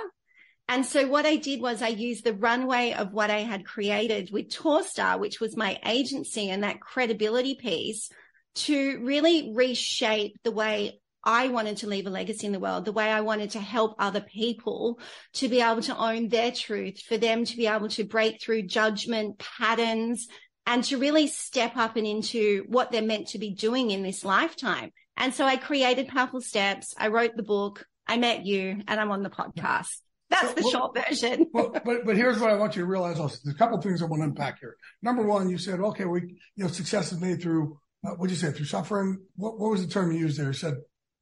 And 0.69 0.87
so 0.87 1.09
what 1.09 1.27
I 1.27 1.37
did 1.37 1.61
was 1.61 1.83
I 1.83 1.89
used 1.89 2.23
the 2.25 2.35
runway 2.35 2.93
of 2.93 3.13
what 3.13 3.31
I 3.31 3.41
had 3.41 3.67
created 3.67 4.31
with 4.31 4.51
Toastar, 4.51 5.19
which 5.19 5.41
was 5.41 5.57
my 5.57 5.79
agency 5.85 6.49
and 6.49 6.63
that 6.63 6.81
credibility 6.81 7.57
piece 7.57 8.09
to 8.55 9.01
really 9.03 9.53
reshape 9.55 10.37
the 10.45 10.53
way 10.53 11.01
I 11.23 11.49
wanted 11.49 11.79
to 11.79 11.87
leave 11.87 12.07
a 12.07 12.11
legacy 12.11 12.47
in 12.47 12.53
the 12.53 12.61
world, 12.61 12.85
the 12.85 12.93
way 12.93 13.11
I 13.11 13.21
wanted 13.21 13.51
to 13.51 13.61
help 13.61 13.97
other 13.99 14.21
people 14.21 15.01
to 15.35 15.49
be 15.49 15.61
able 15.61 15.83
to 15.83 15.97
own 15.97 16.29
their 16.29 16.51
truth, 16.51 17.01
for 17.01 17.19
them 17.19 17.45
to 17.45 17.57
be 17.57 17.67
able 17.67 17.89
to 17.91 18.05
break 18.05 18.41
through 18.41 18.63
judgment 18.63 19.39
patterns 19.39 20.29
and 20.67 20.85
to 20.85 20.99
really 20.99 21.27
step 21.27 21.77
up 21.77 21.97
and 21.97 22.07
into 22.07 22.65
what 22.69 22.91
they're 22.91 23.03
meant 23.03 23.29
to 23.29 23.39
be 23.39 23.53
doing 23.55 23.91
in 23.91 24.03
this 24.03 24.25
lifetime. 24.25 24.93
And 25.17 25.35
so 25.35 25.45
I 25.45 25.57
created 25.57 26.09
Powerful 26.09 26.41
Steps. 26.41 26.95
I 26.97 27.09
wrote 27.09 27.37
the 27.37 27.43
book. 27.43 27.87
I 28.07 28.17
met 28.17 28.45
you 28.45 28.83
and 28.89 29.01
I'm 29.01 29.11
on 29.11 29.23
the 29.23 29.31
podcast. 29.31 29.89
That's 30.31 30.49
so, 30.49 30.55
the 30.55 30.63
well, 30.63 30.71
short 30.71 31.09
version. 31.09 31.47
well, 31.53 31.71
but, 31.85 32.05
but 32.05 32.17
here's 32.17 32.39
what 32.39 32.51
I 32.51 32.55
want 32.55 32.77
you 32.77 32.83
to 32.83 32.87
realize 32.87 33.19
also. 33.19 33.39
There's 33.45 33.55
a 33.55 33.59
couple 33.59 33.79
of 33.79 33.85
things 33.85 34.01
I 34.01 34.07
want 34.07 34.21
to 34.21 34.25
unpack 34.25 34.61
here. 34.61 34.77
Number 35.03 35.23
one, 35.23 35.51
you 35.51 35.59
said, 35.59 35.81
okay, 35.81 36.05
we, 36.05 36.21
you 36.57 36.65
know, 36.65 36.69
success 36.69 37.13
is 37.13 37.21
made 37.21 37.43
through, 37.43 37.79
uh, 38.07 38.11
what 38.11 38.29
did 38.29 38.41
you 38.41 38.49
say? 38.49 38.53
Through 38.53 38.67
suffering. 38.67 39.19
What, 39.37 39.59
what 39.59 39.71
was 39.71 39.85
the 39.85 39.93
term 39.93 40.13
you 40.13 40.19
used 40.19 40.39
there? 40.39 40.47
You 40.47 40.53
said 40.53 40.75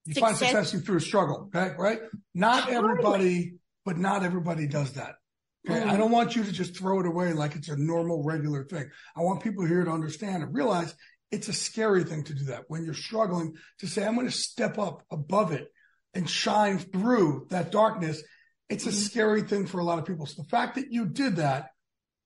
you 0.05 0.15
success. 0.15 0.41
find 0.41 0.67
success 0.67 0.83
through 0.83 1.01
struggle. 1.01 1.51
Okay. 1.55 1.75
Right. 1.79 2.01
Not 2.35 2.71
everybody, 2.71 3.55
but 3.85 3.99
not 3.99 4.23
everybody 4.23 4.67
does 4.67 4.93
that. 4.93 5.15
Okay. 5.69 5.81
Mm-hmm. 5.81 5.91
I 5.91 5.97
don't 5.97 6.11
want 6.11 6.37
you 6.37 6.45
to 6.45 6.53
just 6.53 6.77
throw 6.77 7.01
it 7.01 7.07
away 7.07 7.33
like 7.33 7.57
it's 7.57 7.69
a 7.69 7.77
normal, 7.77 8.23
regular 8.23 8.65
thing. 8.65 8.89
I 9.17 9.23
want 9.23 9.43
people 9.43 9.67
here 9.67 9.85
to 9.85 9.91
understand 9.91 10.43
and 10.43 10.55
realize 10.55 10.95
it's 11.31 11.49
a 11.49 11.53
scary 11.53 12.05
thing 12.05 12.25
to 12.25 12.35
do 12.35 12.45
that 12.45 12.65
when 12.69 12.85
you're 12.85 12.95
struggling 12.95 13.57
to 13.81 13.87
say, 13.87 14.05
I'm 14.05 14.15
going 14.15 14.27
to 14.27 14.33
step 14.33 14.79
up 14.79 15.05
above 15.11 15.53
it 15.53 15.69
and 16.15 16.29
shine 16.29 16.79
through 16.79 17.47
that 17.51 17.71
darkness. 17.71 18.23
It's 18.69 18.87
a 18.87 18.91
mm-hmm. 18.91 18.99
scary 18.99 19.43
thing 19.43 19.67
for 19.67 19.79
a 19.79 19.85
lot 19.85 19.99
of 19.99 20.05
people. 20.05 20.27
So 20.27 20.43
the 20.43 20.49
fact 20.49 20.77
that 20.77 20.91
you 20.91 21.07
did 21.07 21.37
that, 21.37 21.71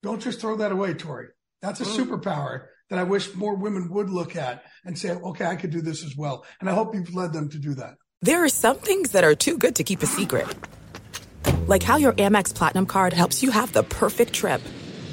don't 0.02 0.20
just 0.20 0.40
throw 0.40 0.56
that 0.56 0.72
away, 0.72 0.94
Tory. 0.94 1.28
That's 1.60 1.80
a 1.80 1.84
mm-hmm. 1.84 2.02
superpower 2.02 2.66
that 2.90 2.98
I 2.98 3.04
wish 3.04 3.34
more 3.34 3.54
women 3.54 3.88
would 3.90 4.10
look 4.10 4.36
at 4.36 4.64
and 4.84 4.98
say, 4.98 5.10
okay, 5.10 5.46
I 5.46 5.56
could 5.56 5.70
do 5.70 5.80
this 5.80 6.04
as 6.04 6.16
well. 6.16 6.44
And 6.60 6.68
I 6.68 6.74
hope 6.74 6.94
you've 6.94 7.14
led 7.14 7.32
them 7.32 7.48
to 7.50 7.58
do 7.58 7.74
that. 7.74 7.94
There 8.20 8.44
are 8.44 8.48
some 8.48 8.78
things 8.78 9.12
that 9.12 9.24
are 9.24 9.34
too 9.34 9.58
good 9.58 9.76
to 9.76 9.84
keep 9.84 10.02
a 10.02 10.06
secret. 10.06 10.46
Like 11.66 11.82
how 11.82 11.96
your 11.96 12.12
Amex 12.12 12.54
Platinum 12.54 12.86
card 12.86 13.12
helps 13.12 13.42
you 13.42 13.50
have 13.50 13.72
the 13.72 13.82
perfect 13.82 14.32
trip. 14.32 14.60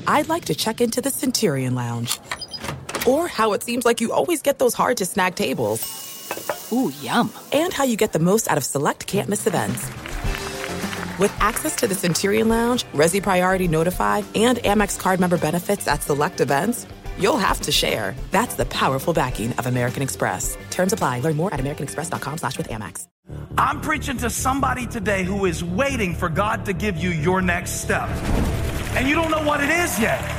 I'd 0.06 0.30
like 0.30 0.46
to 0.46 0.56
check 0.56 0.82
into 0.82 1.02
the 1.02 1.10
Centurion 1.10 1.76
Lounge. 1.76 2.20
Or 3.10 3.28
how 3.28 3.54
it 3.54 3.64
seems 3.64 3.86
like 3.86 4.02
you 4.02 4.12
always 4.12 4.42
get 4.42 4.60
those 4.60 4.74
hard 4.74 4.98
to 4.98 5.06
snag 5.06 5.36
tables. 5.36 5.82
Ooh, 6.72 6.92
yum. 7.02 7.32
And 7.52 7.74
how 7.74 7.84
you 7.84 7.98
get 7.98 8.14
the 8.14 8.20
most 8.20 8.50
out 8.50 8.58
of 8.58 8.64
select 8.64 9.08
can't 9.08 9.30
miss 9.30 9.48
events. 9.48 9.88
With 11.20 11.34
access 11.40 11.76
to 11.78 11.88
the 11.88 11.96
Centurion 11.96 12.48
Lounge, 12.48 12.84
Resy 12.94 13.22
Priority 13.22 13.68
Notify, 13.68 14.22
and 14.36 14.58
Amex 14.60 15.00
card 15.00 15.20
member 15.20 15.38
benefits 15.38 15.88
at 15.88 16.04
select 16.04 16.40
events, 16.40 16.86
you'll 17.18 17.38
have 17.38 17.60
to 17.62 17.72
share. 17.72 18.16
That's 18.32 18.56
the 18.56 18.66
powerful 18.66 19.14
backing 19.14 19.52
of 19.54 19.68
American 19.68 20.02
Express. 20.02 20.58
Terms 20.70 20.94
apply. 20.94 21.20
Learn 21.20 21.36
more 21.36 21.54
at 21.54 21.60
americanexpress.com 21.60 22.38
slash 22.38 22.58
with 22.58 22.70
Amex. 22.70 23.08
I'm 23.58 23.82
preaching 23.82 24.18
to 24.20 24.30
somebody 24.30 24.88
today 24.88 25.24
who 25.24 25.46
is 25.46 25.64
waiting 25.64 26.16
for 26.16 26.30
God 26.30 26.66
to 26.66 26.74
give 26.74 26.98
you 26.98 27.10
your 27.10 27.42
next 27.42 27.82
step. 27.82 28.08
And 28.96 29.08
you 29.08 29.16
don't 29.16 29.30
know 29.30 29.44
what 29.44 29.62
it 29.62 29.70
is 29.70 30.00
yet. 30.00 30.39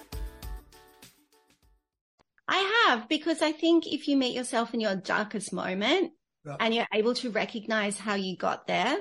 Have, 2.91 3.07
because 3.07 3.41
I 3.41 3.53
think 3.53 3.87
if 3.87 4.09
you 4.09 4.17
meet 4.17 4.35
yourself 4.35 4.73
in 4.73 4.81
your 4.81 4.95
darkest 4.95 5.53
moment 5.53 6.11
and 6.59 6.75
you're 6.75 6.87
able 6.93 7.13
to 7.15 7.29
recognize 7.29 7.97
how 7.97 8.15
you 8.15 8.35
got 8.35 8.67
there, 8.67 8.97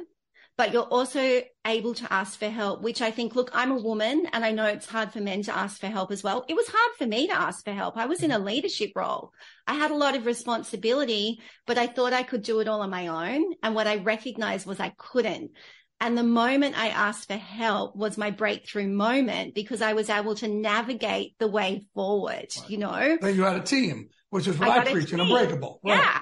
but 0.56 0.72
you're 0.72 0.82
also 0.82 1.42
able 1.66 1.94
to 1.94 2.12
ask 2.12 2.38
for 2.38 2.48
help, 2.48 2.82
which 2.82 3.02
I 3.02 3.10
think, 3.10 3.34
look, 3.34 3.50
I'm 3.52 3.72
a 3.72 3.82
woman 3.82 4.28
and 4.32 4.44
I 4.44 4.52
know 4.52 4.66
it's 4.66 4.86
hard 4.86 5.12
for 5.12 5.20
men 5.20 5.42
to 5.42 5.56
ask 5.56 5.80
for 5.80 5.88
help 5.88 6.12
as 6.12 6.22
well. 6.22 6.44
It 6.48 6.54
was 6.54 6.68
hard 6.68 6.92
for 6.98 7.06
me 7.06 7.26
to 7.26 7.32
ask 7.32 7.64
for 7.64 7.72
help. 7.72 7.96
I 7.96 8.06
was 8.06 8.22
in 8.22 8.30
a 8.30 8.36
mm-hmm. 8.36 8.46
leadership 8.46 8.92
role. 8.94 9.32
I 9.66 9.74
had 9.74 9.90
a 9.90 9.96
lot 9.96 10.14
of 10.14 10.24
responsibility, 10.24 11.40
but 11.66 11.76
I 11.76 11.88
thought 11.88 12.12
I 12.12 12.22
could 12.22 12.42
do 12.42 12.60
it 12.60 12.68
all 12.68 12.82
on 12.82 12.90
my 12.90 13.08
own. 13.08 13.54
And 13.62 13.74
what 13.74 13.88
I 13.88 13.96
recognized 13.96 14.66
was 14.66 14.78
I 14.78 14.92
couldn't. 14.96 15.50
And 16.00 16.16
the 16.16 16.22
moment 16.22 16.78
I 16.78 16.88
asked 16.88 17.28
for 17.28 17.36
help 17.36 17.94
was 17.94 18.16
my 18.16 18.30
breakthrough 18.30 18.88
moment 18.88 19.54
because 19.54 19.82
I 19.82 19.92
was 19.92 20.08
able 20.08 20.34
to 20.36 20.48
navigate 20.48 21.38
the 21.38 21.48
way 21.48 21.86
forward, 21.94 22.48
you 22.68 22.78
know? 22.78 23.18
Then 23.20 23.34
you 23.34 23.42
had 23.42 23.56
a 23.56 23.62
team, 23.62 24.08
which 24.30 24.48
is 24.48 24.58
what 24.58 24.70
I 24.70 24.78
I, 24.78 24.92
preach 24.92 25.12
in. 25.12 25.20
Unbreakable. 25.20 25.80
Right. 25.84 25.98
Yeah. 25.98 26.20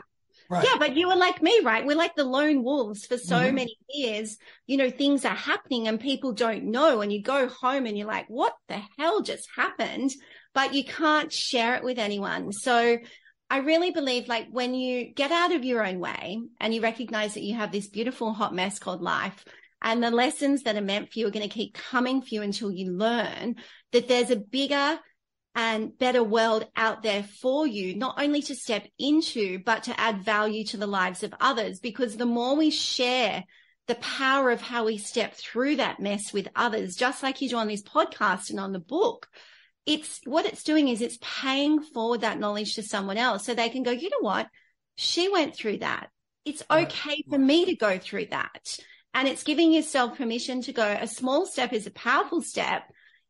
Right. 0.51 0.65
Yeah, 0.65 0.79
but 0.79 0.97
you 0.97 1.09
were 1.09 1.17
like 1.17 1.43
me, 1.43 1.61
right? 1.63 1.85
We're 1.85 1.97
like 1.97 2.17
the 2.17 2.25
lone 2.25 2.65
wolves 2.65 3.05
for 3.05 3.19
so 3.19 3.37
Mhm. 3.37 3.55
many 3.55 3.77
years. 3.91 4.39
You 4.67 4.79
know, 4.79 4.91
things 4.91 5.27
are 5.27 5.35
happening 5.35 5.87
and 5.87 6.01
people 6.01 6.33
don't 6.33 6.65
know. 6.65 7.03
And 7.03 7.13
you 7.13 7.23
go 7.23 7.49
home 7.49 7.85
and 7.87 7.97
you're 7.97 8.07
like, 8.07 8.27
what 8.29 8.55
the 8.67 8.81
hell 8.99 9.21
just 9.21 9.47
happened? 9.55 10.11
But 10.55 10.75
you 10.75 10.85
can't 10.85 11.31
share 11.31 11.75
it 11.77 11.85
with 11.85 11.99
anyone. 11.99 12.51
So 12.53 12.97
I 13.51 13.59
really 13.59 13.91
believe 13.91 14.27
like 14.27 14.49
when 14.51 14.75
you 14.75 15.13
get 15.13 15.31
out 15.31 15.53
of 15.53 15.65
your 15.65 15.87
own 15.87 16.01
way 16.01 16.41
and 16.59 16.75
you 16.75 16.81
recognize 16.81 17.35
that 17.35 17.45
you 17.45 17.55
have 17.55 17.71
this 17.71 17.89
beautiful 17.89 18.33
hot 18.33 18.55
mess 18.55 18.79
called 18.79 19.03
life 19.03 19.45
and 19.83 20.03
the 20.03 20.11
lessons 20.11 20.65
that 20.65 20.77
are 20.77 20.83
meant 20.83 21.13
for 21.13 21.19
you 21.19 21.27
are 21.27 21.33
going 21.33 21.49
to 21.49 21.55
keep 21.55 21.75
coming 21.75 22.21
for 22.21 22.29
you 22.35 22.43
until 22.43 22.71
you 22.71 22.93
learn 22.93 23.57
that 23.93 24.09
there's 24.09 24.31
a 24.31 24.37
bigger 24.37 24.99
and 25.55 25.97
better 25.99 26.23
world 26.23 26.67
out 26.77 27.03
there 27.03 27.23
for 27.23 27.67
you, 27.67 27.97
not 27.97 28.21
only 28.21 28.43
to 28.43 28.55
step 28.55 28.87
into, 28.99 29.59
but 29.59 29.85
to 29.85 30.01
add 30.01 30.25
value 30.25 30.65
to 30.65 30.77
the 30.77 30.87
lives 30.87 31.23
of 31.23 31.35
others. 31.41 31.81
Because 31.81 32.17
the 32.17 32.27
more 32.27 32.57
we 32.57 32.71
share 32.71 33.45
the 33.89 33.97
power 33.97 34.51
of 34.51 34.61
how 34.61 34.85
we 34.85 34.99
step 34.99 35.35
through 35.35 35.77
that 35.77 36.01
mess 36.01 36.33
with 36.33 36.49
others, 36.55 36.95
just 36.95 37.23
like 37.23 37.41
you 37.41 37.49
do 37.49 37.57
on 37.57 37.67
this 37.67 37.83
podcast 37.83 38.51
and 38.51 38.61
on 38.61 38.73
the 38.73 38.79
book, 38.79 39.29
it's 39.87 40.21
what 40.25 40.45
it's 40.45 40.63
doing 40.63 40.89
is 40.89 41.01
it's 41.01 41.19
paying 41.21 41.83
forward 41.83 42.21
that 42.21 42.39
knowledge 42.39 42.75
to 42.75 42.83
someone 42.83 43.17
else 43.17 43.45
so 43.45 43.55
they 43.55 43.71
can 43.71 43.83
go, 43.83 43.91
you 43.91 44.11
know 44.11 44.21
what? 44.21 44.47
She 44.97 45.29
went 45.29 45.57
through 45.57 45.79
that. 45.79 46.11
It's 46.45 46.63
Right, 46.71 46.87
okay 46.87 47.25
for 47.29 47.39
me 47.39 47.65
to 47.65 47.75
go 47.75 47.99
through 47.99 48.27
that. 48.27 48.79
And 49.15 49.27
it's 49.27 49.43
giving 49.43 49.73
yourself 49.73 50.17
permission 50.17 50.63
to 50.63 50.73
go, 50.73 50.85
a 50.87 51.07
small 51.07 51.47
step 51.47 51.73
is 51.73 51.87
a 51.87 51.91
powerful 51.91 52.43
step. 52.43 52.83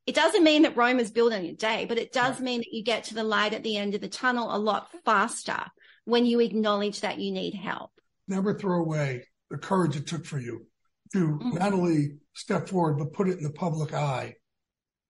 It 0.07 0.15
doesn't 0.15 0.45
mean 0.45 0.63
that 0.63 0.77
Rome 0.77 0.99
is 1.01 1.11
built 1.11 1.33
in 1.33 1.45
a 1.45 1.53
day, 1.53 1.85
but 1.87 1.99
it 1.99 2.13
does 2.13 2.41
mean 2.41 2.61
that 2.61 2.73
you 2.73 2.83
get 2.83 3.05
to 3.05 3.15
the 3.15 3.23
light 3.25 3.53
at 3.55 3.63
the 3.63 3.77
end 3.77 3.95
of 3.95 4.01
the 4.01 4.09
tunnel 4.09 4.55
a 4.55 4.59
lot 4.59 4.89
faster 5.05 5.61
when 6.05 6.27
you 6.27 6.41
acknowledge 6.41 7.01
that 7.03 7.19
you 7.19 7.31
need 7.33 7.55
help. 7.55 7.91
Never 8.27 8.55
throw 8.59 8.81
away 8.81 9.27
the 9.51 9.59
courage 9.59 9.97
it 9.97 10.07
took 10.07 10.25
for 10.25 10.39
you 10.39 10.67
to 11.13 11.39
Mm. 11.39 11.59
not 11.59 11.73
only 11.73 12.19
step 12.35 12.69
forward, 12.69 12.99
but 12.99 13.13
put 13.13 13.29
it 13.29 13.39
in 13.39 13.45
the 13.45 13.51
public 13.53 13.95
eye. 13.95 14.35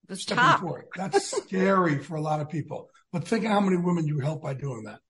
Was 0.09 0.23
Stepping 0.23 0.43
tough. 0.45 0.61
forward. 0.61 0.87
That's 0.97 1.37
scary 1.45 1.99
for 1.99 2.17
a 2.17 2.21
lot 2.21 2.41
of 2.41 2.49
people. 2.49 2.89
But 3.13 3.27
think 3.27 3.45
of 3.45 3.51
how 3.51 3.61
many 3.61 3.77
women 3.77 4.07
you 4.07 4.21
help 4.21 4.43
by 4.43 4.55
doing 4.55 4.85
that. 4.85 5.01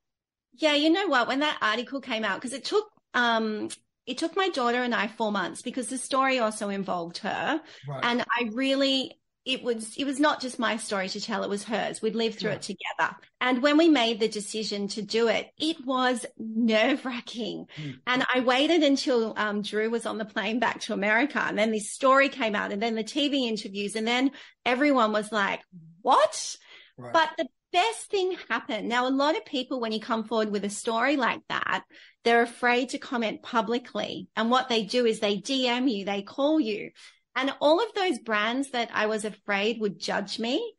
Yeah, 0.55 0.75
you 0.75 0.91
know 0.91 1.07
what? 1.09 1.29
When 1.29 1.41
that 1.41 1.59
article 1.63 2.01
came 2.01 2.25
out, 2.25 2.37
because 2.41 2.53
it 2.53 2.65
took 2.65 2.87
um 3.15 3.69
it 4.09 4.19
took 4.19 4.37
my 4.37 4.49
daughter 4.49 4.83
and 4.83 4.95
I 4.95 5.07
four 5.07 5.31
months 5.31 5.63
because 5.63 5.89
the 5.89 5.99
story 5.99 6.39
also 6.39 6.69
involved 6.69 7.19
her. 7.19 7.61
Right. 7.87 8.01
And 8.03 8.23
I 8.23 8.51
really 8.53 9.19
it 9.45 9.63
was 9.63 9.97
it 9.97 10.05
was 10.05 10.21
not 10.21 10.43
just 10.43 10.59
my 10.59 10.77
story 10.77 11.09
to 11.09 11.21
tell, 11.21 11.43
it 11.43 11.49
was 11.49 11.65
hers. 11.65 12.03
We'd 12.03 12.15
lived 12.15 12.39
through 12.39 12.51
Yeah. 12.51 12.57
it 12.57 12.63
together. 12.63 13.17
And 13.41 13.63
when 13.63 13.79
we 13.79 13.89
made 13.89 14.21
the 14.21 14.29
decision 14.29 14.89
to 14.89 15.01
do 15.03 15.29
it, 15.29 15.49
it 15.59 15.77
was 15.87 16.27
nerve 16.37 17.05
wracking. 17.07 17.67
Mm. 17.81 18.01
And 18.07 18.27
I 18.35 18.41
waited 18.41 18.83
until 18.83 19.33
um, 19.37 19.63
Drew 19.63 19.89
was 19.89 20.05
on 20.05 20.19
the 20.19 20.27
plane 20.27 20.59
back 20.59 20.81
to 20.81 20.93
America. 20.93 21.41
And 21.41 21.57
then 21.57 21.71
this 21.71 21.91
story 21.91 22.29
came 22.29 22.55
out 22.55 22.73
and 22.73 22.83
then 22.83 22.95
the 22.95 23.05
TV 23.05 23.49
interviews. 23.49 23.97
And 23.97 24.07
then 24.07 24.33
everyone 24.67 25.13
was 25.13 25.33
like, 25.33 25.61
what? 26.03 26.57
right. 26.99 27.13
But 27.13 27.31
the 27.39 27.47
best 27.73 28.11
thing 28.11 28.37
happened. 28.49 28.89
Now, 28.89 29.09
a 29.09 29.11
lot 29.11 29.37
of 29.37 29.45
people, 29.45 29.81
when 29.81 29.93
you 29.93 30.01
come 30.01 30.25
forward 30.25 30.51
with 30.51 30.65
a 30.65 30.71
story 30.71 31.17
like 31.17 31.41
that, 31.49 31.85
they're 32.25 32.43
afraid 32.43 32.91
to 32.91 32.99
comment 32.99 33.43
publicly. 33.43 34.29
And 34.37 34.51
what 34.51 34.69
they 34.69 34.85
do 34.85 35.07
is 35.07 35.21
they 35.21 35.39
DM 35.39 35.91
you, 35.91 36.05
they 36.05 36.23
call 36.23 36.61
you. 36.61 36.91
And 37.37 37.55
all 37.61 37.81
of 37.81 37.95
those 37.95 38.19
brands 38.19 38.71
that 38.71 38.91
I 38.93 39.07
was 39.07 39.25
afraid 39.25 39.81
would 39.81 39.99
judge 39.99 40.39
me 40.39 40.75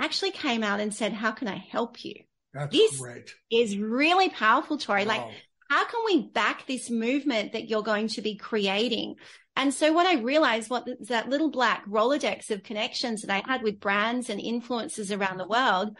actually 0.00 0.30
came 0.30 0.62
out 0.62 0.80
and 0.80 0.94
said, 0.94 1.12
how 1.12 1.32
can 1.32 1.48
I 1.48 1.56
help 1.56 2.04
you? 2.04 2.14
That's 2.52 2.74
this- 2.74 3.00
great. 3.00 3.34
Is 3.50 3.76
really 3.76 4.28
powerful, 4.28 4.78
Tory. 4.78 5.04
Like, 5.04 5.24
how 5.68 5.84
can 5.86 6.00
we 6.04 6.28
back 6.28 6.66
this 6.66 6.90
movement 6.90 7.52
that 7.52 7.68
you're 7.68 7.82
going 7.82 8.08
to 8.08 8.22
be 8.22 8.36
creating? 8.36 9.16
And 9.56 9.72
so 9.72 9.92
what 9.92 10.06
I 10.06 10.20
realized 10.20 10.68
what 10.68 10.86
that 11.08 11.28
little 11.28 11.50
black 11.50 11.86
Rolodex 11.86 12.50
of 12.50 12.64
connections 12.64 13.22
that 13.22 13.30
I 13.30 13.42
had 13.48 13.62
with 13.62 13.80
brands 13.80 14.28
and 14.28 14.40
influencers 14.40 15.16
around 15.16 15.38
the 15.38 15.46
world, 15.46 15.96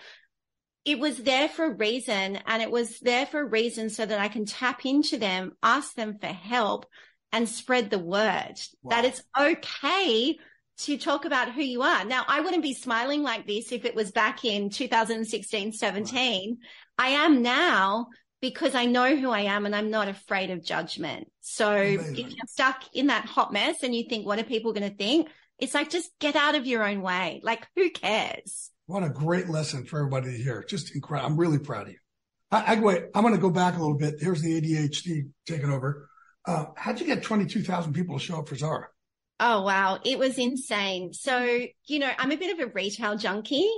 it 0.85 0.99
was 0.99 1.19
there 1.19 1.49
for 1.49 1.65
a 1.65 1.75
reason 1.75 2.39
and 2.47 2.63
it 2.63 2.71
was 2.71 3.01
there 3.01 3.27
for 3.27 3.41
a 3.41 3.45
reason 3.49 3.89
so 3.91 4.05
that 4.05 4.19
I 4.19 4.29
can 4.29 4.45
tap 4.45 4.85
into 4.85 5.19
them, 5.19 5.53
ask 5.63 5.95
them 5.95 6.19
for 6.19 6.27
help 6.27 6.87
and 7.33 7.49
spread 7.49 7.91
the 7.91 7.99
word 7.99 8.55
Wow. 8.83 8.91
that 8.91 9.05
it's 9.05 9.23
okay 9.39 10.39
to 10.77 10.99
talk 10.99 11.25
about 11.25 11.53
who 11.53 11.63
you 11.63 11.83
are. 11.83 12.05
Now, 12.05 12.25
I 12.29 12.41
wouldn't 12.41 12.63
be 12.63 12.75
smiling 12.75 13.23
like 13.23 13.47
this 13.47 13.73
if 13.73 13.85
it 13.85 13.95
was 13.95 14.11
back 14.13 14.45
in 14.45 14.71
2016, 14.71 15.73
17. 15.73 16.59
I 16.99 17.09
am 17.09 17.43
now 17.43 18.09
because 18.41 18.75
I 18.75 18.85
know 18.85 19.17
who 19.17 19.31
I 19.31 19.43
am 19.43 19.65
and 19.67 19.75
I'm 19.75 19.91
not 19.91 20.09
afraid 20.09 20.51
of 20.51 20.63
judgment. 20.63 21.31
So 21.41 21.73
Amazing. 21.73 22.13
if 22.19 22.19
you're 22.19 22.47
stuck 22.47 22.83
in 22.93 23.07
that 23.07 23.25
hot 23.25 23.53
mess 23.53 23.83
and 23.83 23.95
you 23.95 24.05
think, 24.09 24.27
what 24.27 24.39
are 24.39 24.45
people 24.45 24.73
going 24.73 24.91
to 24.91 24.95
think? 24.97 25.29
It's 25.59 25.75
like, 25.75 25.89
just 25.91 26.11
get 26.19 26.37
out 26.37 26.57
of 26.57 26.67
your 26.67 26.87
own 26.87 27.01
way. 27.01 27.41
Like, 27.43 27.67
who 27.77 27.89
cares? 27.91 28.71
What 28.87 29.03
a 29.03 29.09
great 29.09 29.49
lesson 29.49 29.85
for 29.85 29.99
everybody 29.99 30.33
to 30.33 30.43
hear. 30.43 30.63
Just 30.63 30.95
incredible. 30.95 31.31
I'm 31.31 31.39
really 31.39 31.59
proud 31.59 31.87
of 31.87 31.93
you. 31.93 31.99
I, 32.51 32.75
I 32.75 32.81
wait. 32.81 33.05
I'm 33.15 33.23
going 33.23 33.35
to 33.35 33.41
go 33.41 33.51
back 33.51 33.77
a 33.77 33.81
little 33.81 33.97
bit. 33.97 34.17
Here's 34.21 34.43
the 34.43 34.61
ADHD 34.61 35.31
taking 35.47 35.71
over. 35.71 36.09
Uh, 36.47 36.67
how'd 36.77 37.01
you 37.01 37.07
get 37.07 37.23
22,000 37.23 37.95
people 37.95 38.19
to 38.19 38.25
show 38.25 38.39
up 38.39 38.49
for 38.49 38.57
Zara? 38.57 38.89
Oh, 39.41 39.63
wow. 39.63 39.99
It 40.05 40.19
was 40.19 40.39
insane. 40.39 41.13
So, 41.15 41.67
you 41.87 41.99
know, 41.99 42.11
I'm 42.19 42.31
a 42.31 42.37
bit 42.37 42.59
of 42.59 42.67
a 42.67 42.71
retail 42.73 43.17
junkie. 43.17 43.71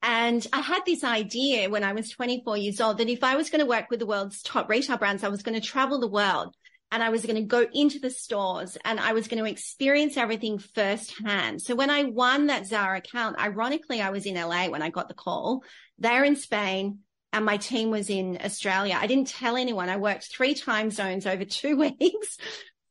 And 0.00 0.46
I 0.52 0.60
had 0.60 0.82
this 0.86 1.04
idea 1.04 1.68
when 1.68 1.84
I 1.84 1.92
was 1.92 2.10
24 2.10 2.56
years 2.56 2.80
old 2.80 2.98
that 2.98 3.08
if 3.08 3.22
I 3.22 3.36
was 3.36 3.50
going 3.50 3.60
to 3.60 3.66
work 3.66 3.90
with 3.90 3.98
the 3.98 4.06
world's 4.06 4.42
top 4.42 4.68
retail 4.68 4.96
brands, 4.96 5.24
I 5.24 5.28
was 5.28 5.42
going 5.42 5.60
to 5.60 5.66
travel 5.66 5.98
the 5.98 6.08
world 6.08 6.54
and 6.92 7.02
I 7.02 7.08
was 7.08 7.24
going 7.24 7.36
to 7.36 7.42
go 7.42 7.66
into 7.72 7.98
the 7.98 8.10
stores 8.10 8.76
and 8.84 9.00
I 9.00 9.14
was 9.14 9.26
going 9.26 9.42
to 9.42 9.50
experience 9.50 10.18
everything 10.18 10.58
firsthand. 10.58 11.62
So 11.62 11.74
when 11.74 11.88
I 11.88 12.04
won 12.04 12.48
that 12.48 12.66
Zara 12.66 12.98
account, 12.98 13.40
ironically, 13.40 14.02
I 14.02 14.10
was 14.10 14.26
in 14.26 14.34
LA 14.34 14.68
when 14.68 14.82
I 14.82 14.90
got 14.90 15.08
the 15.08 15.14
call. 15.14 15.64
They're 15.98 16.22
in 16.22 16.36
Spain 16.36 16.98
and 17.32 17.46
my 17.46 17.56
team 17.56 17.90
was 17.90 18.10
in 18.10 18.38
Australia. 18.44 18.98
I 19.00 19.06
didn't 19.06 19.28
tell 19.28 19.56
anyone. 19.56 19.88
I 19.88 19.96
worked 19.96 20.30
three 20.30 20.54
time 20.54 20.90
zones 20.90 21.26
over 21.26 21.46
two 21.46 21.76
weeks, 21.98 22.36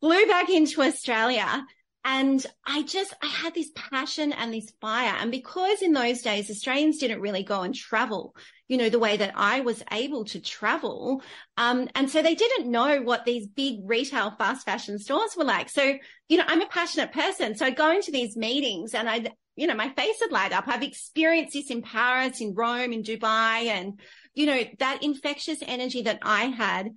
flew 0.02 0.26
back 0.26 0.50
into 0.50 0.82
Australia. 0.82 1.64
And 2.04 2.44
I 2.66 2.82
just, 2.82 3.14
I 3.22 3.28
had 3.28 3.54
this 3.54 3.70
passion 3.76 4.34
and 4.34 4.52
this 4.52 4.74
fire. 4.82 5.14
And 5.20 5.30
because 5.30 5.84
in 5.84 5.94
those 5.94 6.24
days, 6.24 6.50
Australians 6.50 6.98
didn't 6.98 7.22
really 7.22 7.44
go 7.44 7.62
and 7.62 7.76
travel, 7.76 8.36
you 8.72 8.78
know, 8.78 8.88
the 8.88 9.00
way 9.00 9.18
that 9.18 9.34
I 9.36 9.60
was 9.60 9.84
able 9.92 10.24
to 10.24 10.40
travel. 10.40 11.22
Um, 11.58 11.90
and 11.94 12.10
so 12.10 12.22
they 12.22 12.36
didn't 12.36 12.72
know 12.72 13.02
what 13.02 13.26
these 13.26 13.46
big 13.46 13.80
retail 13.84 14.32
fast 14.32 14.66
fashion 14.66 14.98
stores 14.98 15.36
were 15.36 15.44
like. 15.44 15.70
So, 15.70 15.96
you 16.30 16.38
know, 16.38 16.46
I'm 16.48 16.62
a 16.62 16.68
passionate 16.68 17.12
person. 17.12 17.56
So 17.56 17.66
I 17.66 17.72
go 17.72 17.92
into 17.92 18.12
these 18.12 18.38
meetings 18.38 18.94
and 18.94 19.10
I, 19.10 19.26
you 19.58 19.68
know, 19.68 19.76
my 19.76 19.90
face 19.90 20.16
would 20.22 20.32
light 20.32 20.54
up. 20.54 20.70
I've 20.70 20.84
experienced 20.84 21.52
this 21.52 21.70
in 21.70 21.82
Paris, 21.82 22.40
in 22.40 22.54
Rome, 22.54 22.94
in 22.94 23.04
Dubai, 23.04 23.66
and, 23.66 24.00
you 24.36 24.46
know, 24.46 24.64
that 24.80 25.04
infectious 25.04 25.60
energy 25.68 26.04
that 26.04 26.20
I 26.22 26.46
had 26.46 26.92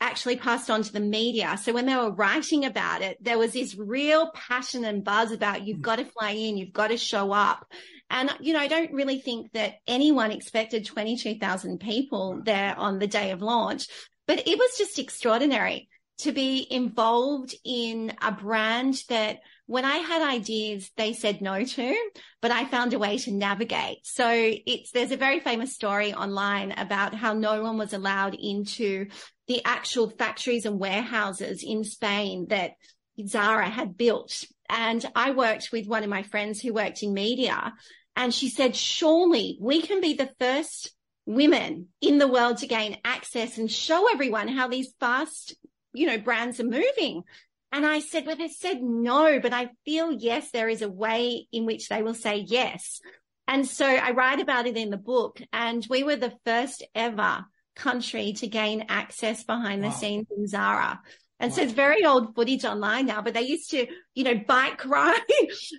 actually 0.00 0.34
passed 0.34 0.68
on 0.68 0.82
to 0.82 0.92
the 0.92 0.98
media. 0.98 1.56
So 1.62 1.72
when 1.72 1.86
they 1.86 1.94
were 1.94 2.10
writing 2.10 2.64
about 2.64 3.02
it, 3.02 3.18
there 3.22 3.38
was 3.38 3.52
this 3.52 3.76
real 3.76 4.32
passion 4.34 4.84
and 4.84 5.04
buzz 5.04 5.30
about 5.30 5.64
you've 5.64 5.80
got 5.80 6.00
to 6.00 6.06
fly 6.06 6.30
in, 6.30 6.56
you've 6.56 6.72
got 6.72 6.88
to 6.88 6.96
show 6.96 7.30
up. 7.30 7.70
And, 8.10 8.34
you 8.40 8.52
know, 8.52 8.58
I 8.58 8.66
don't 8.66 8.92
really 8.92 9.20
think 9.20 9.52
that 9.52 9.76
anyone 9.86 10.32
expected 10.32 10.84
22,000 10.84 11.78
people 11.78 12.42
there 12.44 12.74
on 12.76 12.98
the 12.98 13.06
day 13.06 13.30
of 13.30 13.40
launch, 13.40 13.86
but 14.26 14.46
it 14.46 14.58
was 14.58 14.76
just 14.76 14.98
extraordinary 14.98 15.88
to 16.18 16.32
be 16.32 16.66
involved 16.70 17.54
in 17.64 18.12
a 18.20 18.30
brand 18.30 19.02
that 19.08 19.38
when 19.66 19.84
I 19.84 19.98
had 19.98 20.20
ideas, 20.20 20.90
they 20.96 21.12
said 21.12 21.40
no 21.40 21.64
to, 21.64 22.10
but 22.42 22.50
I 22.50 22.64
found 22.64 22.92
a 22.92 22.98
way 22.98 23.16
to 23.18 23.30
navigate. 23.30 23.98
So 24.02 24.28
it's, 24.28 24.90
there's 24.90 25.12
a 25.12 25.16
very 25.16 25.40
famous 25.40 25.74
story 25.74 26.12
online 26.12 26.72
about 26.72 27.14
how 27.14 27.32
no 27.32 27.62
one 27.62 27.78
was 27.78 27.92
allowed 27.92 28.34
into 28.34 29.06
the 29.46 29.64
actual 29.64 30.10
factories 30.10 30.66
and 30.66 30.78
warehouses 30.78 31.62
in 31.62 31.84
Spain 31.84 32.48
that 32.50 32.72
Zara 33.26 33.68
had 33.68 33.96
built. 33.96 34.44
And 34.68 35.04
I 35.14 35.30
worked 35.30 35.70
with 35.72 35.86
one 35.86 36.02
of 36.02 36.10
my 36.10 36.22
friends 36.22 36.60
who 36.60 36.74
worked 36.74 37.02
in 37.02 37.14
media 37.14 37.72
and 38.16 38.34
she 38.34 38.48
said, 38.48 38.76
surely 38.76 39.56
we 39.60 39.82
can 39.82 40.00
be 40.00 40.14
the 40.14 40.30
first 40.38 40.92
women 41.26 41.88
in 42.00 42.18
the 42.18 42.28
world 42.28 42.58
to 42.58 42.66
gain 42.66 42.98
access 43.04 43.58
and 43.58 43.70
show 43.70 44.12
everyone 44.12 44.48
how 44.48 44.68
these 44.68 44.92
fast, 44.98 45.54
you 45.92 46.06
know, 46.06 46.18
brands 46.18 46.60
are 46.60 46.64
moving. 46.64 47.22
And 47.72 47.86
I 47.86 48.00
said, 48.00 48.26
well, 48.26 48.36
they 48.36 48.48
said 48.48 48.82
no, 48.82 49.38
but 49.38 49.52
I 49.52 49.70
feel 49.84 50.12
yes, 50.12 50.50
there 50.50 50.68
is 50.68 50.82
a 50.82 50.90
way 50.90 51.46
in 51.52 51.66
which 51.66 51.88
they 51.88 52.02
will 52.02 52.14
say 52.14 52.38
yes. 52.38 53.00
And 53.46 53.66
so 53.66 53.86
I 53.86 54.10
write 54.10 54.40
about 54.40 54.66
it 54.66 54.76
in 54.76 54.90
the 54.90 54.96
book 54.96 55.40
and 55.52 55.86
we 55.88 56.02
were 56.02 56.16
the 56.16 56.34
first 56.44 56.84
ever 56.94 57.44
country 57.76 58.32
to 58.34 58.46
gain 58.46 58.86
access 58.88 59.44
behind 59.44 59.82
wow. 59.82 59.88
the 59.88 59.94
scenes 59.94 60.26
in 60.36 60.46
Zara. 60.46 61.00
And 61.40 61.50
wow. 61.50 61.56
so 61.56 61.62
it's 61.62 61.72
very 61.72 62.04
old 62.04 62.34
footage 62.34 62.64
online 62.64 63.06
now, 63.06 63.22
but 63.22 63.34
they 63.34 63.42
used 63.42 63.70
to, 63.70 63.86
you 64.14 64.24
know, 64.24 64.38
bike 64.46 64.84
ride 64.86 65.18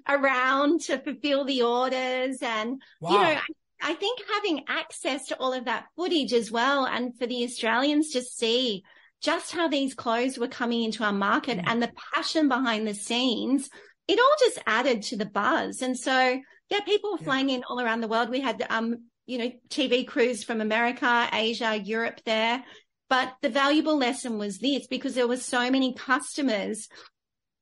around 0.09 0.81
to 0.81 0.97
fulfill 0.97 1.45
the 1.45 1.61
orders. 1.61 2.39
And, 2.41 2.81
wow. 2.99 3.11
you 3.11 3.17
know, 3.19 3.23
I, 3.23 3.91
I 3.91 3.93
think 3.93 4.19
having 4.33 4.63
access 4.67 5.27
to 5.27 5.39
all 5.39 5.53
of 5.53 5.65
that 5.65 5.85
footage 5.95 6.33
as 6.33 6.51
well. 6.51 6.85
And 6.85 7.17
for 7.17 7.27
the 7.27 7.43
Australians 7.43 8.09
to 8.11 8.21
see 8.21 8.83
just 9.21 9.51
how 9.51 9.67
these 9.67 9.93
clothes 9.93 10.39
were 10.39 10.47
coming 10.47 10.83
into 10.83 11.03
our 11.03 11.13
market 11.13 11.59
mm. 11.59 11.63
and 11.67 11.81
the 11.81 11.91
passion 12.15 12.47
behind 12.47 12.87
the 12.87 12.95
scenes, 12.95 13.69
it 14.07 14.19
all 14.19 14.35
just 14.39 14.59
added 14.65 15.03
to 15.03 15.17
the 15.17 15.27
buzz. 15.27 15.83
And 15.83 15.97
so, 15.97 16.39
yeah, 16.69 16.79
people 16.81 17.11
were 17.11 17.19
yeah. 17.19 17.25
flying 17.25 17.49
in 17.51 17.63
all 17.69 17.79
around 17.79 18.01
the 18.01 18.07
world. 18.07 18.31
We 18.31 18.41
had, 18.41 18.65
um, 18.69 18.95
you 19.27 19.37
know, 19.37 19.51
TV 19.69 20.07
crews 20.07 20.43
from 20.43 20.59
America, 20.59 21.29
Asia, 21.31 21.77
Europe 21.77 22.19
there. 22.25 22.63
But 23.11 23.35
the 23.41 23.49
valuable 23.49 23.97
lesson 23.97 24.37
was 24.37 24.59
this 24.59 24.87
because 24.87 25.15
there 25.15 25.27
were 25.27 25.35
so 25.35 25.69
many 25.69 25.93
customers. 25.93 26.87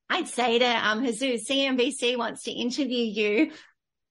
I'd 0.08 0.28
say 0.28 0.60
to 0.60 0.66
um, 0.66 1.04
Jesus, 1.04 1.50
CNBC 1.50 2.20
wants 2.20 2.44
to 2.44 2.52
interview 2.52 3.04
you. 3.04 3.52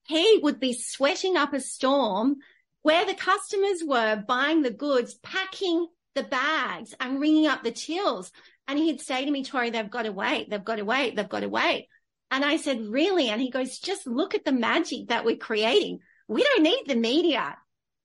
He 0.09 0.41
would 0.43 0.59
be 0.59 0.73
sweating 0.73 1.37
up 1.37 1.55
a 1.55 1.61
storm 1.61 2.39
where 2.83 3.07
the 3.07 3.15
customers 3.15 3.85
were 3.87 4.25
buying 4.27 4.63
the 4.63 4.73
goods, 4.73 5.15
packing 5.23 5.87
the 6.17 6.25
bags 6.25 6.93
and 6.99 7.21
ringing 7.21 7.47
up 7.47 7.63
the 7.63 7.71
tills. 7.71 8.33
And 8.67 8.77
he'd 8.77 9.01
say 9.01 9.25
to 9.25 9.31
me, 9.31 9.45
Tory, 9.45 9.71
they've 9.71 9.89
got 9.89 10.07
to 10.07 10.13
wait. 10.13 10.51
They've 10.51 10.65
got 10.65 10.79
to 10.79 10.85
wait. 10.85 11.15
They've 11.15 11.29
got 11.29 11.41
to 11.43 11.49
wait. 11.49 11.87
And 12.33 12.45
I 12.45 12.57
said, 12.57 12.81
really? 12.81 13.29
And 13.29 13.41
he 13.41 13.53
goes, 13.53 13.79
just 13.79 14.09
look 14.09 14.35
at 14.35 14.45
the 14.45 14.51
magic 14.51 15.11
that 15.11 15.25
we're 15.25 15.37
creating. 15.37 16.01
We 16.27 16.43
don't 16.43 16.65
need 16.65 16.83
the 16.89 16.97
media 16.97 17.57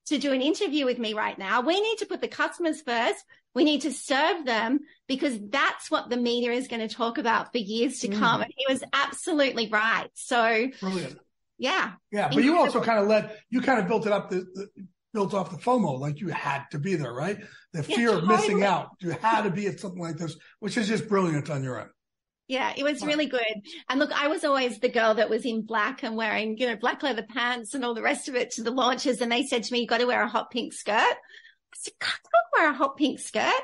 to 0.07 0.17
do 0.17 0.33
an 0.33 0.41
interview 0.41 0.85
with 0.85 0.99
me 0.99 1.13
right 1.13 1.37
now. 1.37 1.61
We 1.61 1.79
need 1.79 1.99
to 1.99 2.05
put 2.05 2.21
the 2.21 2.27
customers 2.27 2.81
first. 2.81 3.23
We 3.55 3.63
need 3.63 3.81
to 3.81 3.91
serve 3.91 4.45
them 4.45 4.81
because 5.07 5.37
that's 5.49 5.91
what 5.91 6.09
the 6.09 6.17
media 6.17 6.51
is 6.51 6.67
going 6.67 6.87
to 6.87 6.93
talk 6.93 7.17
about 7.17 7.51
for 7.51 7.59
years 7.59 7.99
to 7.99 8.07
mm. 8.07 8.19
come. 8.19 8.41
And 8.41 8.51
he 8.55 8.65
was 8.71 8.83
absolutely 8.91 9.69
right. 9.69 10.09
So 10.15 10.69
brilliant. 10.79 11.19
Yeah. 11.57 11.93
Yeah. 12.11 12.29
But 12.33 12.43
you 12.43 12.57
also 12.57 12.81
kind 12.81 12.99
of 12.99 13.07
led, 13.07 13.37
you 13.49 13.61
kind 13.61 13.79
of 13.79 13.87
built 13.87 14.05
it 14.05 14.11
up 14.11 14.29
the, 14.29 14.37
the 14.53 14.69
built 15.13 15.33
off 15.33 15.51
the 15.51 15.57
FOMO, 15.57 15.99
like 15.99 16.19
you 16.19 16.29
had 16.29 16.65
to 16.71 16.79
be 16.79 16.95
there, 16.95 17.13
right? 17.13 17.37
The 17.71 17.83
fear 17.83 18.09
yeah, 18.09 18.17
of 18.17 18.25
missing 18.25 18.63
out. 18.63 18.89
You 18.99 19.11
had 19.11 19.43
to 19.43 19.51
be 19.51 19.67
at 19.67 19.79
something 19.79 20.01
like 20.01 20.17
this, 20.17 20.35
which 20.59 20.75
is 20.77 20.87
just 20.87 21.07
brilliant 21.07 21.49
on 21.49 21.63
your 21.63 21.79
end. 21.79 21.89
Yeah, 22.47 22.73
it 22.75 22.83
was 22.83 23.05
really 23.05 23.25
good. 23.27 23.61
And 23.89 23.99
look, 23.99 24.11
I 24.11 24.27
was 24.27 24.43
always 24.43 24.79
the 24.79 24.89
girl 24.89 25.15
that 25.15 25.29
was 25.29 25.45
in 25.45 25.61
black 25.61 26.03
and 26.03 26.17
wearing, 26.17 26.57
you 26.57 26.67
know, 26.67 26.75
black 26.75 27.01
leather 27.01 27.23
pants 27.23 27.73
and 27.73 27.85
all 27.85 27.93
the 27.93 28.01
rest 28.01 28.27
of 28.27 28.35
it 28.35 28.51
to 28.51 28.63
the 28.63 28.71
launches. 28.71 29.21
And 29.21 29.31
they 29.31 29.43
said 29.43 29.63
to 29.63 29.73
me, 29.73 29.81
you 29.81 29.87
got 29.87 29.99
to 29.99 30.05
wear 30.05 30.21
a 30.21 30.27
hot 30.27 30.51
pink 30.51 30.73
skirt. 30.73 30.93
I 30.93 31.15
said, 31.75 31.93
I 32.01 32.05
can't 32.05 32.45
wear 32.55 32.69
a 32.69 32.73
hot 32.73 32.97
pink 32.97 33.19
skirt. 33.19 33.61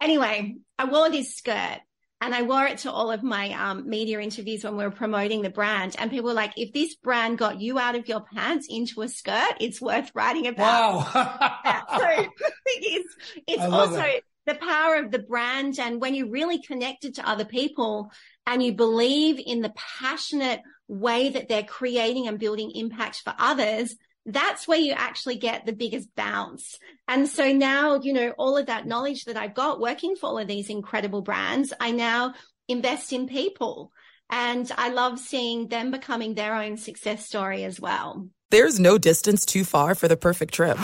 Anyway, 0.00 0.56
I 0.78 0.84
wore 0.84 1.10
this 1.10 1.34
skirt 1.36 1.80
and 2.20 2.34
I 2.34 2.42
wore 2.42 2.66
it 2.66 2.78
to 2.78 2.90
all 2.90 3.10
of 3.10 3.22
my 3.22 3.52
um, 3.52 3.88
media 3.88 4.20
interviews 4.20 4.64
when 4.64 4.76
we 4.76 4.84
were 4.84 4.90
promoting 4.90 5.42
the 5.42 5.50
brand. 5.50 5.94
And 5.98 6.10
people 6.10 6.28
were 6.28 6.34
like, 6.34 6.52
if 6.56 6.72
this 6.72 6.96
brand 6.96 7.38
got 7.38 7.60
you 7.60 7.78
out 7.78 7.94
of 7.94 8.08
your 8.08 8.20
pants 8.20 8.66
into 8.68 9.02
a 9.02 9.08
skirt, 9.08 9.54
it's 9.60 9.80
worth 9.80 10.10
writing 10.14 10.48
about. 10.48 11.14
Wow. 11.14 11.58
so 11.98 12.26
it's, 12.66 13.14
it's 13.46 13.62
also 13.62 13.96
that. 13.96 14.22
The 14.48 14.54
power 14.54 14.96
of 14.96 15.10
the 15.10 15.18
brand. 15.18 15.78
And 15.78 16.00
when 16.00 16.14
you're 16.14 16.30
really 16.30 16.60
connected 16.60 17.14
to 17.14 17.28
other 17.28 17.44
people 17.44 18.10
and 18.46 18.62
you 18.62 18.72
believe 18.72 19.40
in 19.44 19.60
the 19.60 19.72
passionate 19.76 20.60
way 20.88 21.28
that 21.28 21.48
they're 21.48 21.62
creating 21.62 22.26
and 22.26 22.38
building 22.38 22.72
impact 22.74 23.22
for 23.22 23.34
others, 23.38 23.94
that's 24.26 24.66
where 24.66 24.78
you 24.78 24.92
actually 24.92 25.36
get 25.36 25.64
the 25.64 25.72
biggest 25.72 26.08
bounce. 26.16 26.78
And 27.06 27.28
so 27.28 27.52
now, 27.52 28.00
you 28.00 28.12
know, 28.12 28.34
all 28.36 28.56
of 28.56 28.66
that 28.66 28.86
knowledge 28.86 29.24
that 29.24 29.36
I've 29.36 29.54
got 29.54 29.80
working 29.80 30.16
for 30.16 30.26
all 30.26 30.38
of 30.38 30.48
these 30.48 30.68
incredible 30.68 31.22
brands, 31.22 31.72
I 31.80 31.92
now 31.92 32.34
invest 32.68 33.12
in 33.12 33.26
people. 33.26 33.92
And 34.30 34.70
I 34.76 34.90
love 34.90 35.18
seeing 35.18 35.68
them 35.68 35.90
becoming 35.90 36.34
their 36.34 36.54
own 36.54 36.76
success 36.76 37.24
story 37.24 37.64
as 37.64 37.80
well. 37.80 38.28
There's 38.50 38.78
no 38.78 38.98
distance 38.98 39.46
too 39.46 39.64
far 39.64 39.94
for 39.94 40.08
the 40.08 40.16
perfect 40.16 40.52
trip. 40.52 40.76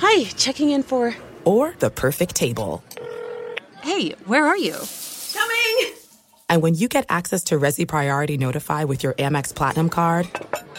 Hi, 0.00 0.24
checking 0.36 0.70
in 0.70 0.84
for. 0.84 1.14
Or 1.48 1.74
the 1.78 1.88
perfect 1.90 2.34
table. 2.34 2.84
Hey, 3.80 4.10
where 4.26 4.46
are 4.46 4.56
you? 4.58 4.76
Coming! 5.32 5.94
And 6.50 6.62
when 6.62 6.74
you 6.74 6.88
get 6.88 7.06
access 7.08 7.44
to 7.44 7.58
Resy 7.58 7.88
Priority 7.88 8.36
Notify 8.36 8.84
with 8.84 9.02
your 9.02 9.14
Amex 9.14 9.54
Platinum 9.54 9.88
card, 9.88 10.28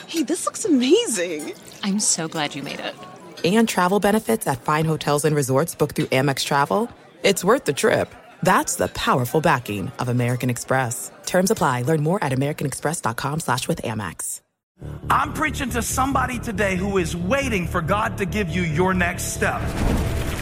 Hey, 0.06 0.24
this 0.24 0.46
looks 0.46 0.66
amazing. 0.66 1.54
I'm 1.84 2.00
so 2.00 2.28
glad 2.28 2.54
you 2.56 2.62
made 2.64 2.80
it. 2.80 2.96
And 3.44 3.68
travel 3.68 4.00
benefits 4.00 4.46
at 4.48 4.62
fine 4.62 4.86
hotels 4.86 5.26
and 5.26 5.36
resorts 5.36 5.74
booked 5.74 5.96
through 5.96 6.08
Amex 6.08 6.44
Travel. 6.44 6.90
It's 7.24 7.44
worth 7.44 7.66
the 7.66 7.74
trip. 7.74 8.14
That's 8.44 8.76
the 8.76 8.90
powerful 8.90 9.42
backing 9.42 9.92
of 9.98 10.08
American 10.10 10.50
Express. 10.50 11.12
Terms 11.26 11.52
apply. 11.52 11.84
Learn 11.84 12.04
more 12.04 12.24
at 12.24 12.32
americanexpress.com 12.32 13.40
slash 13.40 13.68
with 13.68 13.82
Amex. 13.82 14.42
I'm 15.10 15.34
preaching 15.34 15.70
to 15.72 15.82
somebody 15.82 16.40
today 16.40 16.76
who 16.76 16.98
is 16.98 17.16
waiting 17.16 17.68
for 17.68 17.82
God 17.82 18.18
to 18.20 18.26
give 18.26 18.50
you 18.50 18.62
your 18.62 18.94
next 18.94 19.34
step. 19.34 19.62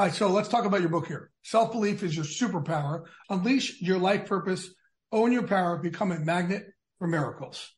All 0.00 0.06
right, 0.06 0.14
so 0.14 0.28
let's 0.28 0.48
talk 0.48 0.64
about 0.64 0.80
your 0.80 0.88
book 0.88 1.08
here. 1.08 1.30
Self 1.42 1.72
belief 1.72 2.02
is 2.02 2.16
your 2.16 2.24
superpower. 2.24 3.04
Unleash 3.28 3.82
your 3.82 3.98
life 3.98 4.24
purpose, 4.24 4.72
own 5.12 5.30
your 5.30 5.46
power, 5.46 5.76
become 5.76 6.10
a 6.10 6.18
magnet 6.18 6.64
for 6.98 7.06
miracles. 7.06 7.70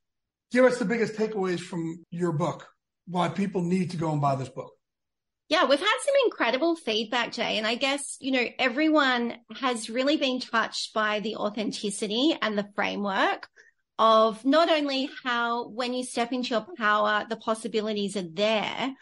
Give 0.52 0.64
us 0.64 0.78
the 0.78 0.85
biggest 0.85 1.14
takeaways 1.14 1.58
from 1.58 2.04
your 2.12 2.30
book, 2.30 2.68
why 3.08 3.28
people 3.28 3.62
need 3.62 3.90
to 3.90 3.96
go 3.96 4.12
and 4.12 4.20
buy 4.20 4.37
this 4.37 4.48
book. 4.48 4.70
Yeah, 5.48 5.64
we've 5.64 5.80
had 5.80 5.98
some 6.04 6.14
incredible 6.24 6.76
feedback, 6.76 7.32
Jay. 7.32 7.58
And 7.58 7.66
I 7.66 7.74
guess, 7.74 8.18
you 8.20 8.30
know, 8.30 8.46
everyone 8.56 9.38
has 9.56 9.90
really 9.90 10.16
been 10.16 10.38
touched 10.38 10.94
by 10.94 11.18
the 11.18 11.35
authenticity 11.35 12.38
and 12.40 12.56
the 12.56 12.68
framework 12.76 13.48
of 13.98 14.44
not 14.44 14.70
only 14.70 15.11
how, 15.24 15.70
when 15.70 15.92
you 15.92 16.04
step 16.04 16.32
into 16.32 16.50
your 16.50 16.66
power, 16.78 17.26
the 17.28 17.35
possibilities 17.35 18.16
are 18.16 18.28
there, 18.32 18.94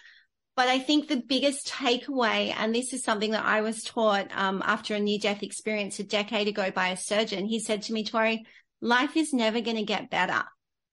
but 0.61 0.69
I 0.69 0.79
think 0.79 1.09
the 1.09 1.17
biggest 1.17 1.69
takeaway, 1.69 2.55
and 2.55 2.75
this 2.75 2.93
is 2.93 3.03
something 3.03 3.31
that 3.31 3.47
I 3.47 3.63
was 3.63 3.83
taught 3.83 4.29
um, 4.37 4.63
after 4.63 4.95
a 4.95 5.01
near 5.01 5.19
death 5.19 5.43
experience 5.43 5.99
a 5.99 6.05
decade 6.05 6.49
ago 6.49 6.71
by 6.71 6.89
a 6.89 6.99
surgeon. 6.99 7.47
He 7.47 7.61
said 7.61 7.81
to 7.85 7.95
me, 7.95 8.05
Tory, 8.05 8.45
life 8.83 9.17
is 9.17 9.33
never 9.33 9.63
going 9.63 9.79
to 9.79 9.85
get 9.85 10.11
better 10.11 10.43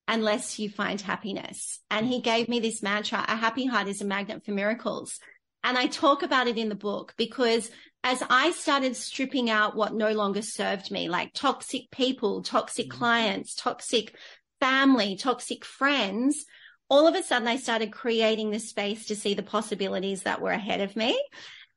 unless 0.08 0.58
you 0.58 0.70
find 0.70 0.98
happiness. 0.98 1.80
And 1.90 2.06
he 2.06 2.22
gave 2.22 2.48
me 2.48 2.60
this 2.60 2.82
mantra, 2.82 3.22
a 3.28 3.36
happy 3.36 3.66
heart 3.66 3.88
is 3.88 4.00
a 4.00 4.06
magnet 4.06 4.42
for 4.42 4.52
miracles. 4.52 5.20
And 5.62 5.76
I 5.76 5.86
talk 5.86 6.22
about 6.22 6.48
it 6.48 6.56
in 6.56 6.70
the 6.70 6.74
book 6.74 7.12
because 7.18 7.70
as 8.02 8.22
I 8.30 8.52
started 8.52 8.96
stripping 8.96 9.50
out 9.50 9.76
what 9.76 9.92
no 9.92 10.12
longer 10.12 10.40
served 10.40 10.90
me, 10.90 11.10
like 11.10 11.34
toxic 11.34 11.90
people, 11.90 12.42
toxic 12.42 12.88
mm-hmm. 12.88 12.98
clients, 12.98 13.54
toxic 13.54 14.16
family, 14.60 15.16
toxic 15.16 15.66
friends, 15.66 16.46
all 16.88 17.06
of 17.06 17.14
a 17.14 17.22
sudden 17.22 17.48
I 17.48 17.56
started 17.56 17.92
creating 17.92 18.50
the 18.50 18.58
space 18.58 19.06
to 19.06 19.16
see 19.16 19.34
the 19.34 19.42
possibilities 19.42 20.22
that 20.22 20.40
were 20.40 20.50
ahead 20.50 20.80
of 20.80 20.96
me. 20.96 21.20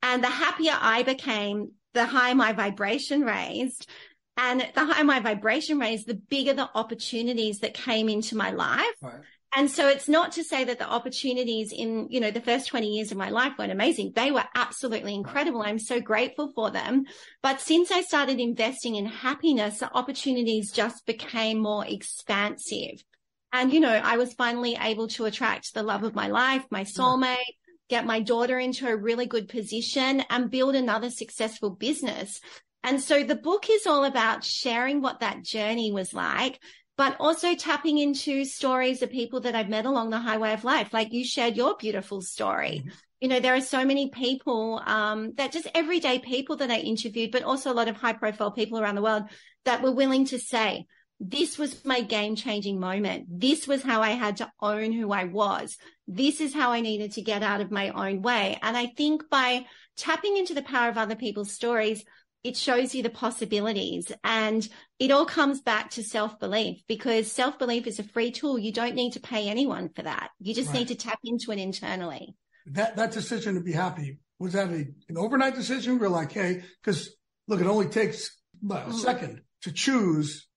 And 0.02 0.24
the 0.24 0.30
happier 0.30 0.74
I 0.80 1.04
became, 1.04 1.72
the 1.94 2.06
higher 2.06 2.36
my 2.36 2.54
vibration 2.54 3.22
raised. 3.22 3.90
And 4.38 4.62
the 4.74 4.86
higher 4.86 5.04
my 5.04 5.20
vibration 5.20 5.78
raised, 5.78 6.08
the 6.08 6.16
bigger 6.16 6.54
the 6.54 6.70
opportunities 6.74 7.60
that 7.60 7.74
came 7.74 8.10
into 8.10 8.36
my 8.36 8.52
life. 8.52 8.86
Right. 9.02 9.22
And 9.56 9.70
so 9.70 9.90
it's 9.90 10.08
not 10.08 10.32
to 10.34 10.46
say 10.46 10.64
that 10.64 10.80
the 10.80 10.90
opportunities 10.90 11.74
in, 11.74 12.08
you 12.10 12.22
know, 12.22 12.32
the 12.32 12.40
first 12.40 12.70
20 12.70 12.88
years 12.88 13.12
of 13.12 13.18
my 13.18 13.30
life 13.30 13.52
weren't 13.60 13.72
amazing. 13.72 14.14
They 14.16 14.32
were 14.32 14.46
absolutely 14.56 15.14
incredible. 15.14 15.62
I'm 15.62 15.78
so 15.78 16.00
grateful 16.00 16.54
for 16.56 16.72
them. 16.72 17.04
But 17.44 17.60
since 17.60 17.92
I 17.92 18.02
started 18.02 18.40
investing 18.40 18.96
in 18.96 19.06
happiness, 19.06 19.80
the 19.80 19.94
opportunities 19.94 20.72
just 20.72 21.06
became 21.06 21.60
more 21.60 21.86
expansive. 21.86 23.04
And, 23.54 23.74
you 23.74 23.80
know, 23.80 23.90
I 23.90 24.18
was 24.18 24.34
finally 24.34 24.78
able 24.80 25.08
to 25.10 25.26
attract 25.26 25.74
the 25.74 25.84
love 25.84 26.04
of 26.04 26.16
my 26.16 26.28
life, 26.28 26.64
my 26.70 26.84
soulmate, 26.84 27.38
get 27.90 28.06
my 28.06 28.22
daughter 28.22 28.58
into 28.58 28.88
a 28.88 28.96
really 28.96 29.26
good 29.26 29.50
position 29.50 30.24
and 30.30 30.50
build 30.50 30.76
another 30.76 31.10
successful 31.10 31.72
business. 31.72 32.40
And 32.84 33.02
so 33.02 33.24
the 33.24 33.36
book 33.36 33.70
is 33.70 33.86
all 33.86 34.06
about 34.06 34.44
sharing 34.44 35.02
what 35.02 35.20
that 35.20 35.44
journey 35.44 35.92
was 35.92 36.14
like 36.14 36.60
but 37.02 37.16
also 37.20 37.56
tapping 37.56 37.98
into 37.98 38.46
stories 38.46 39.02
of 39.02 39.10
people 39.10 39.40
that 39.40 39.56
I've 39.56 39.70
met 39.70 39.88
along 39.88 40.12
the 40.12 40.20
highway 40.20 40.54
of 40.54 40.64
life. 40.64 40.94
Like 40.94 41.12
you 41.12 41.26
shared 41.26 41.58
your 41.58 41.76
beautiful 41.76 42.22
story. 42.22 42.84
Mm-hmm. 42.86 42.90
You 43.22 43.28
know, 43.28 43.40
there 43.40 43.56
are 43.56 43.62
so 43.62 43.84
many 43.86 44.10
people, 44.10 44.80
um, 44.86 45.34
that 45.38 45.52
just 45.52 45.68
everyday 45.74 46.20
people 46.20 46.58
that 46.58 46.70
I 46.70 46.78
interviewed, 46.78 47.32
but 47.32 47.42
also 47.42 47.72
a 47.72 47.74
lot 47.74 47.88
of 47.88 47.96
high 47.96 48.14
profile 48.14 48.52
people 48.52 48.80
around 48.80 48.94
the 48.94 49.02
world 49.02 49.24
that 49.66 49.82
were 49.82 49.92
willing 49.92 50.26
to 50.26 50.38
say, 50.38 50.86
this 51.24 51.60
was 51.60 51.86
my 51.86 52.02
game 52.02 52.36
changing 52.36 52.80
moment. 52.80 53.28
This 53.30 53.68
was 53.68 53.84
how 53.84 54.02
I 54.02 54.10
had 54.10 54.38
to 54.38 54.52
own 54.60 54.92
who 54.92 55.12
I 55.12 55.26
was. 55.26 55.78
This 56.08 56.42
is 56.42 56.52
how 56.52 56.72
I 56.72 56.82
needed 56.82 57.12
to 57.14 57.22
get 57.22 57.44
out 57.44 57.62
of 57.62 57.70
my 57.70 57.90
own 57.90 58.24
way. 58.24 58.58
And 58.64 58.76
I 58.76 58.88
think 58.88 59.30
by 59.30 59.68
tapping 59.96 60.36
into 60.36 60.56
the 60.56 60.64
power 60.64 60.90
of 60.90 60.98
other 60.98 61.16
people's 61.16 61.52
stories, 61.52 62.04
it 62.44 62.58
shows 62.58 62.96
you 62.96 63.04
the 63.04 63.12
possibilities 63.12 64.12
and 64.24 64.68
it 64.98 65.12
all 65.12 65.28
comes 65.28 65.62
back 65.62 65.92
to 65.92 66.04
self 66.04 66.40
belief 66.40 66.82
because 66.88 67.32
self 67.32 67.60
belief 67.60 67.86
is 67.86 68.00
a 68.00 68.04
free 68.04 68.32
tool. 68.32 68.58
You 68.58 68.72
don't 68.72 68.96
need 68.96 69.14
to 69.14 69.20
pay 69.20 69.48
anyone 69.48 69.90
for 69.96 70.02
that. 70.02 70.32
You 70.40 70.56
just 70.56 70.70
right. 70.70 70.80
need 70.80 70.88
to 70.88 70.96
tap 70.96 71.20
into 71.24 71.52
it 71.52 71.60
internally. 71.60 72.36
That, 72.66 72.96
that 72.96 73.12
decision 73.12 73.56
to 73.56 73.62
be 73.62 73.74
happy, 73.74 74.18
was 74.40 74.54
that 74.54 74.70
a, 74.70 74.88
an 75.08 75.18
overnight 75.18 75.54
decision? 75.54 76.00
We're 76.00 76.10
like, 76.10 76.32
hey, 76.32 76.64
because 76.82 77.12
look, 77.48 77.62
it 77.62 77.68
only 77.68 77.90
takes 77.90 78.36
a 78.64 78.74
mm. 78.74 78.94
second 78.94 79.42
to 79.62 79.72
choose 79.72 80.48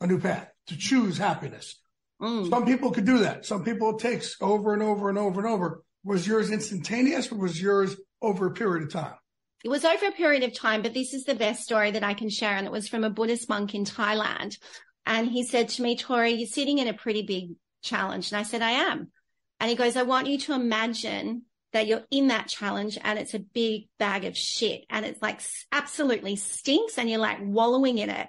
a 0.00 0.06
new 0.06 0.18
path, 0.18 0.48
to 0.68 0.76
choose 0.76 1.18
happiness. 1.18 1.80
Mm. 2.20 2.50
Some 2.50 2.66
people 2.66 2.90
could 2.90 3.06
do 3.06 3.18
that. 3.18 3.46
Some 3.46 3.64
people 3.64 3.96
it 3.96 4.00
takes 4.00 4.36
over 4.40 4.72
and 4.72 4.82
over 4.82 5.08
and 5.08 5.18
over 5.18 5.40
and 5.40 5.48
over. 5.48 5.82
Was 6.04 6.26
yours 6.26 6.50
instantaneous 6.50 7.30
or 7.30 7.36
was 7.36 7.60
yours 7.60 7.96
over 8.22 8.46
a 8.46 8.52
period 8.52 8.84
of 8.84 8.92
time? 8.92 9.14
it 9.62 9.68
was 9.68 9.84
over 9.84 10.06
a 10.06 10.12
period 10.12 10.42
of 10.42 10.54
time, 10.54 10.82
but 10.82 10.94
this 10.94 11.12
is 11.12 11.24
the 11.24 11.34
best 11.34 11.62
story 11.62 11.90
that 11.90 12.04
I 12.04 12.14
can 12.14 12.30
share. 12.30 12.56
And 12.56 12.66
it 12.66 12.72
was 12.72 12.88
from 12.88 13.04
a 13.04 13.10
Buddhist 13.10 13.48
monk 13.48 13.74
in 13.74 13.84
Thailand. 13.84 14.56
And 15.04 15.28
he 15.28 15.42
said 15.42 15.68
to 15.70 15.82
me, 15.82 15.96
Tory, 15.96 16.32
you're 16.32 16.46
sitting 16.46 16.78
in 16.78 16.88
a 16.88 16.94
pretty 16.94 17.22
big 17.22 17.50
challenge. 17.82 18.32
And 18.32 18.38
I 18.38 18.42
said, 18.42 18.62
I 18.62 18.70
am. 18.70 19.10
And 19.58 19.68
he 19.68 19.76
goes, 19.76 19.96
I 19.96 20.02
want 20.02 20.28
you 20.28 20.38
to 20.38 20.54
imagine 20.54 21.42
that 21.72 21.86
you're 21.86 22.04
in 22.10 22.28
that 22.28 22.48
challenge 22.48 22.98
and 23.02 23.18
it's 23.18 23.34
a 23.34 23.38
big 23.38 23.88
bag 23.98 24.24
of 24.24 24.36
shit 24.36 24.84
and 24.90 25.06
it's 25.06 25.22
like 25.22 25.40
absolutely 25.70 26.34
stinks 26.34 26.98
and 26.98 27.08
you're 27.08 27.20
like 27.20 27.38
wallowing 27.40 27.98
in 27.98 28.10
it. 28.10 28.26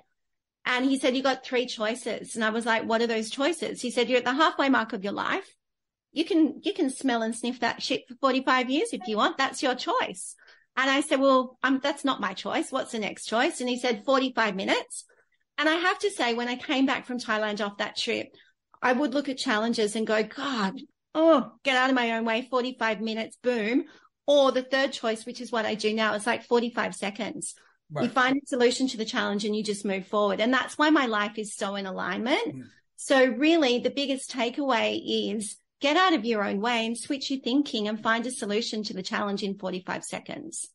And 0.65 0.85
he 0.85 0.99
said, 0.99 1.15
you 1.15 1.23
got 1.23 1.43
three 1.43 1.65
choices. 1.65 2.35
And 2.35 2.43
I 2.43 2.49
was 2.49 2.65
like, 2.65 2.83
what 2.83 3.01
are 3.01 3.07
those 3.07 3.29
choices? 3.29 3.81
He 3.81 3.89
said, 3.89 4.09
you're 4.09 4.19
at 4.19 4.25
the 4.25 4.33
halfway 4.33 4.69
mark 4.69 4.93
of 4.93 5.03
your 5.03 5.13
life. 5.13 5.55
You 6.11 6.25
can, 6.25 6.61
you 6.63 6.73
can 6.73 6.89
smell 6.89 7.21
and 7.21 7.35
sniff 7.35 7.61
that 7.61 7.81
shit 7.81 8.07
for 8.07 8.15
45 8.15 8.69
years 8.69 8.89
if 8.91 9.07
you 9.07 9.17
want. 9.17 9.37
That's 9.37 9.63
your 9.63 9.75
choice. 9.75 10.35
And 10.77 10.89
I 10.89 11.01
said, 11.01 11.19
well, 11.19 11.57
um, 11.63 11.79
that's 11.81 12.05
not 12.05 12.21
my 12.21 12.33
choice. 12.33 12.71
What's 12.71 12.91
the 12.91 12.99
next 12.99 13.25
choice? 13.25 13.59
And 13.59 13.69
he 13.69 13.79
said 13.79 14.05
45 14.05 14.55
minutes. 14.55 15.05
And 15.57 15.67
I 15.67 15.75
have 15.75 15.99
to 15.99 16.11
say, 16.11 16.33
when 16.33 16.47
I 16.47 16.55
came 16.55 16.85
back 16.85 17.05
from 17.05 17.19
Thailand 17.19 17.65
off 17.65 17.77
that 17.77 17.97
trip, 17.97 18.27
I 18.81 18.93
would 18.93 19.13
look 19.13 19.29
at 19.29 19.37
challenges 19.37 19.95
and 19.95 20.07
go, 20.07 20.23
God, 20.23 20.79
oh, 21.13 21.51
get 21.63 21.77
out 21.77 21.89
of 21.89 21.95
my 21.95 22.13
own 22.13 22.25
way, 22.25 22.47
45 22.49 23.01
minutes, 23.01 23.37
boom. 23.41 23.85
Or 24.25 24.51
the 24.51 24.63
third 24.63 24.93
choice, 24.93 25.25
which 25.25 25.41
is 25.41 25.51
what 25.51 25.65
I 25.65 25.75
do 25.75 25.93
now, 25.93 26.13
it's 26.13 26.27
like 26.27 26.43
45 26.43 26.95
seconds. 26.95 27.55
Right. 27.91 28.05
You 28.05 28.09
find 28.09 28.37
a 28.37 28.47
solution 28.47 28.87
to 28.89 28.97
the 28.97 29.05
challenge 29.05 29.43
and 29.43 29.55
you 29.55 29.63
just 29.63 29.85
move 29.85 30.07
forward. 30.07 30.39
And 30.39 30.53
that's 30.53 30.77
why 30.77 30.89
my 30.89 31.07
life 31.07 31.37
is 31.37 31.53
so 31.53 31.75
in 31.75 31.85
alignment. 31.85 32.55
Mm. 32.55 32.63
So 32.95 33.25
really 33.25 33.79
the 33.79 33.89
biggest 33.89 34.31
takeaway 34.31 35.01
is 35.03 35.57
get 35.81 35.97
out 35.97 36.13
of 36.13 36.23
your 36.23 36.43
own 36.43 36.61
way 36.61 36.85
and 36.85 36.97
switch 36.97 37.29
your 37.29 37.41
thinking 37.41 37.87
and 37.87 38.01
find 38.01 38.25
a 38.25 38.31
solution 38.31 38.83
to 38.83 38.93
the 38.93 39.03
challenge 39.03 39.43
in 39.43 39.57
45 39.57 40.05
seconds. 40.05 40.69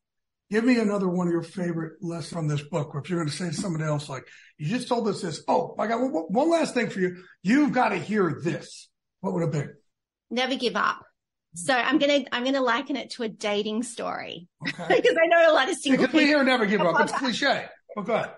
Give 0.51 0.65
me 0.65 0.79
another 0.79 1.09
one 1.09 1.27
of 1.27 1.33
your 1.33 1.43
favorite 1.43 1.95
lessons 2.03 2.33
from 2.33 2.47
this 2.47 2.63
book, 2.63 2.95
or 2.95 3.01
if 3.01 3.11
you're 3.11 3.19
going 3.19 3.29
to 3.29 3.35
say 3.35 3.49
to 3.49 3.55
somebody 3.55 3.85
else, 3.85 4.09
like, 4.09 4.29
you 4.59 4.69
just 4.69 4.87
told 4.87 5.09
us 5.09 5.21
this. 5.21 5.43
Oh, 5.49 5.75
I 5.77 5.89
got 5.89 6.01
one, 6.01 6.13
one 6.13 6.51
last 6.51 6.73
thing 6.73 6.89
for 6.89 7.01
you. 7.01 7.25
You've 7.43 7.73
got 7.73 7.89
to 7.89 7.97
hear 7.97 8.39
this. 8.43 8.89
What 9.21 9.35
would 9.35 9.43
it 9.43 9.53
be? 9.53 9.65
Never 10.31 10.55
give 10.55 10.77
up. 10.77 11.03
So 11.57 11.75
I'm 11.75 11.99
gonna 11.99 12.25
I'm 12.33 12.45
gonna 12.45 12.61
liken 12.61 12.97
it 12.97 13.11
to 13.13 13.23
a 13.23 13.29
dating 13.29 13.83
story 13.83 14.47
okay. 14.69 14.85
because 14.89 15.17
I 15.17 15.27
know 15.27 15.51
a 15.51 15.55
lot 15.55 15.71
of 15.71 15.77
single 15.77 16.07
because 16.07 16.15
we 16.15 16.27
hear 16.27 16.45
never 16.45 16.67
give 16.67 16.83
up. 16.83 17.01
It's 17.01 17.13
cliche. 17.19 17.67
Oh, 17.99 18.03
God. 18.03 18.31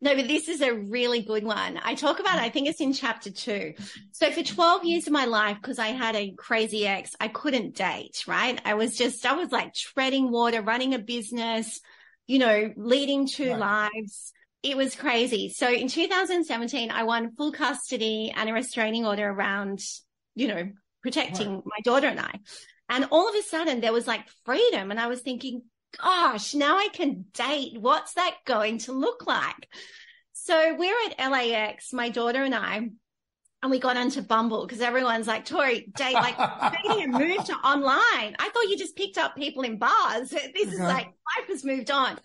No, 0.00 0.14
but 0.14 0.28
this 0.28 0.48
is 0.48 0.60
a 0.60 0.72
really 0.72 1.22
good 1.22 1.42
one. 1.42 1.80
I 1.82 1.96
talk 1.96 2.20
about, 2.20 2.38
I 2.38 2.48
think 2.48 2.68
it's 2.68 2.80
in 2.80 2.92
chapter 2.92 3.28
two. 3.28 3.74
So 4.12 4.30
for 4.30 4.44
12 4.44 4.84
years 4.84 5.06
of 5.08 5.12
my 5.12 5.24
life, 5.24 5.56
because 5.60 5.80
I 5.80 5.88
had 5.88 6.14
a 6.14 6.32
crazy 6.38 6.86
ex, 6.86 7.10
I 7.18 7.26
couldn't 7.26 7.74
date, 7.74 8.22
right? 8.28 8.60
I 8.64 8.74
was 8.74 8.96
just, 8.96 9.26
I 9.26 9.32
was 9.32 9.50
like 9.50 9.74
treading 9.74 10.30
water, 10.30 10.62
running 10.62 10.94
a 10.94 11.00
business, 11.00 11.80
you 12.28 12.38
know, 12.38 12.72
leading 12.76 13.26
two 13.26 13.50
right. 13.50 13.90
lives. 13.94 14.32
It 14.62 14.76
was 14.76 14.94
crazy. 14.94 15.48
So 15.48 15.68
in 15.68 15.88
2017, 15.88 16.92
I 16.92 17.02
won 17.02 17.34
full 17.34 17.50
custody 17.50 18.32
and 18.34 18.48
a 18.48 18.52
restraining 18.52 19.04
order 19.06 19.28
around, 19.28 19.80
you 20.36 20.46
know, 20.46 20.70
protecting 21.04 21.56
right. 21.56 21.64
my 21.66 21.80
daughter 21.84 22.08
and 22.08 22.18
I. 22.18 22.40
And 22.88 23.06
all 23.10 23.28
of 23.28 23.34
a 23.34 23.42
sudden 23.42 23.82
there 23.82 23.92
was 23.92 24.06
like 24.06 24.26
freedom. 24.46 24.90
And 24.90 24.98
I 24.98 25.06
was 25.06 25.20
thinking, 25.20 25.62
gosh, 26.02 26.54
now 26.54 26.78
I 26.78 26.88
can 26.92 27.26
date. 27.34 27.78
What's 27.78 28.14
that 28.14 28.36
going 28.46 28.78
to 28.78 28.92
look 28.92 29.26
like? 29.26 29.68
So 30.32 30.74
we're 30.74 30.96
at 31.10 31.30
LAX, 31.30 31.92
my 31.92 32.08
daughter 32.08 32.42
and 32.42 32.54
I, 32.54 32.88
and 33.62 33.70
we 33.70 33.78
got 33.78 33.98
onto 33.98 34.22
Bumble 34.22 34.66
because 34.66 34.80
everyone's 34.80 35.26
like, 35.26 35.44
Tory, 35.44 35.90
date, 35.94 36.14
like 36.14 36.36
dating 36.86 37.04
and 37.04 37.12
moved 37.12 37.46
to 37.46 37.54
online. 37.54 38.36
I 38.38 38.50
thought 38.52 38.68
you 38.68 38.78
just 38.78 38.96
picked 38.96 39.18
up 39.18 39.36
people 39.36 39.62
in 39.62 39.78
bars. 39.78 40.30
This 40.54 40.72
is 40.72 40.80
like 40.80 41.06
life 41.06 41.48
has 41.48 41.64
moved 41.64 41.90
on. 41.90 42.18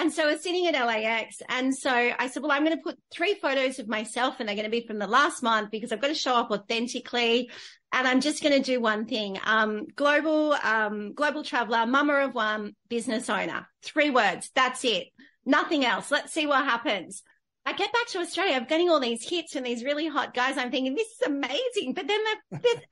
And 0.00 0.10
so 0.10 0.24
I 0.24 0.32
was 0.32 0.42
sitting 0.42 0.66
at 0.66 0.72
LAX. 0.72 1.42
And 1.50 1.76
so 1.76 1.90
I 1.90 2.28
said, 2.28 2.42
well, 2.42 2.52
I'm 2.52 2.64
going 2.64 2.74
to 2.74 2.82
put 2.82 2.98
three 3.10 3.34
photos 3.34 3.78
of 3.78 3.86
myself 3.86 4.36
and 4.40 4.48
they're 4.48 4.56
going 4.56 4.64
to 4.64 4.70
be 4.70 4.86
from 4.86 4.98
the 4.98 5.06
last 5.06 5.42
month 5.42 5.70
because 5.70 5.92
I've 5.92 6.00
got 6.00 6.08
to 6.08 6.14
show 6.14 6.34
up 6.34 6.50
authentically. 6.50 7.50
And 7.92 8.08
I'm 8.08 8.22
just 8.22 8.42
going 8.42 8.54
to 8.54 8.64
do 8.64 8.80
one 8.80 9.04
thing. 9.04 9.38
Um, 9.44 9.86
global, 9.94 10.54
um, 10.54 11.12
global 11.12 11.44
traveler, 11.44 11.84
mama 11.84 12.14
of 12.20 12.34
one, 12.34 12.74
business 12.88 13.28
owner. 13.28 13.68
Three 13.82 14.08
words. 14.08 14.50
That's 14.54 14.86
it. 14.86 15.08
Nothing 15.44 15.84
else. 15.84 16.10
Let's 16.10 16.32
see 16.32 16.46
what 16.46 16.64
happens. 16.64 17.22
I 17.66 17.74
get 17.74 17.92
back 17.92 18.06
to 18.08 18.20
Australia. 18.20 18.54
I'm 18.54 18.64
getting 18.64 18.88
all 18.88 19.00
these 19.00 19.28
hits 19.28 19.54
and 19.54 19.66
these 19.66 19.84
really 19.84 20.08
hot 20.08 20.32
guys. 20.32 20.56
I'm 20.56 20.70
thinking, 20.70 20.94
this 20.94 21.08
is 21.08 21.26
amazing. 21.26 21.92
But 21.92 22.06
then 22.06 22.20
they're, 22.24 22.60
they're 22.62 22.82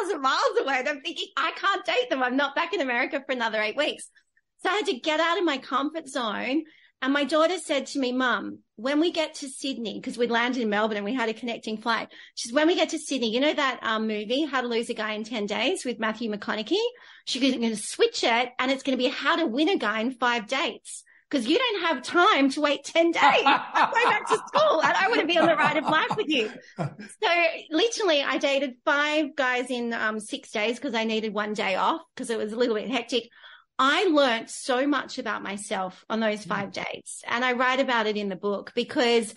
18,000 0.00 0.20
miles 0.20 0.58
away. 0.60 0.78
And 0.80 0.88
I'm 0.88 1.02
thinking, 1.02 1.28
I 1.36 1.52
can't 1.52 1.84
date 1.84 2.10
them. 2.10 2.20
I'm 2.20 2.36
not 2.36 2.56
back 2.56 2.74
in 2.74 2.80
America 2.80 3.22
for 3.24 3.30
another 3.30 3.62
eight 3.62 3.76
weeks. 3.76 4.10
So 4.62 4.70
I 4.70 4.74
had 4.74 4.86
to 4.86 4.98
get 4.98 5.20
out 5.20 5.38
of 5.38 5.44
my 5.44 5.58
comfort 5.58 6.08
zone. 6.08 6.64
And 7.02 7.12
my 7.12 7.24
daughter 7.24 7.58
said 7.58 7.86
to 7.88 7.98
me, 7.98 8.10
Mum, 8.12 8.60
when 8.76 9.00
we 9.00 9.12
get 9.12 9.34
to 9.36 9.48
Sydney, 9.48 10.00
because 10.00 10.16
we 10.16 10.28
landed 10.28 10.62
in 10.62 10.70
Melbourne 10.70 10.96
and 10.96 11.04
we 11.04 11.12
had 11.12 11.28
a 11.28 11.34
connecting 11.34 11.76
flight, 11.76 12.08
she 12.34 12.48
said, 12.48 12.54
when 12.54 12.66
we 12.66 12.74
get 12.74 12.88
to 12.90 12.98
Sydney, 12.98 13.30
you 13.30 13.40
know 13.40 13.52
that 13.52 13.80
um, 13.82 14.08
movie, 14.08 14.44
How 14.44 14.62
to 14.62 14.66
Lose 14.66 14.88
a 14.88 14.94
Guy 14.94 15.12
in 15.12 15.22
10 15.22 15.44
Days 15.44 15.84
with 15.84 15.98
Matthew 15.98 16.30
McConaughey? 16.32 16.80
She's 17.26 17.42
going 17.42 17.60
to 17.60 17.76
switch 17.76 18.24
it 18.24 18.48
and 18.58 18.70
it's 18.70 18.82
going 18.82 18.96
to 18.96 19.02
be 19.02 19.10
How 19.10 19.36
to 19.36 19.46
Win 19.46 19.68
a 19.68 19.76
Guy 19.76 20.00
in 20.00 20.10
Five 20.12 20.48
Dates 20.48 21.04
because 21.28 21.46
you 21.46 21.58
don't 21.58 21.82
have 21.82 22.02
time 22.02 22.50
to 22.50 22.60
wait 22.60 22.84
10 22.84 23.10
days. 23.10 23.22
I'm 23.22 23.90
going 23.92 24.04
back 24.04 24.28
to 24.28 24.38
school 24.46 24.82
and 24.82 24.92
I 24.92 25.08
want 25.08 25.20
to 25.20 25.26
be 25.26 25.38
on 25.38 25.46
the 25.46 25.56
ride 25.56 25.76
of 25.76 25.84
life 25.84 26.16
with 26.16 26.28
you. 26.28 26.50
So 26.78 27.28
literally 27.70 28.22
I 28.22 28.38
dated 28.38 28.74
five 28.84 29.34
guys 29.34 29.70
in 29.70 29.92
um, 29.92 30.20
six 30.20 30.50
days 30.50 30.76
because 30.76 30.94
I 30.94 31.04
needed 31.04 31.34
one 31.34 31.52
day 31.52 31.74
off 31.74 32.02
because 32.14 32.30
it 32.30 32.38
was 32.38 32.52
a 32.52 32.56
little 32.56 32.74
bit 32.74 32.88
hectic. 32.88 33.28
I 33.78 34.04
learned 34.04 34.48
so 34.48 34.86
much 34.86 35.18
about 35.18 35.42
myself 35.42 36.04
on 36.08 36.20
those 36.20 36.44
mm. 36.44 36.48
five 36.48 36.72
dates. 36.72 37.22
and 37.26 37.44
I 37.44 37.52
write 37.52 37.80
about 37.80 38.06
it 38.06 38.16
in 38.16 38.28
the 38.28 38.36
book 38.36 38.72
because 38.74 39.34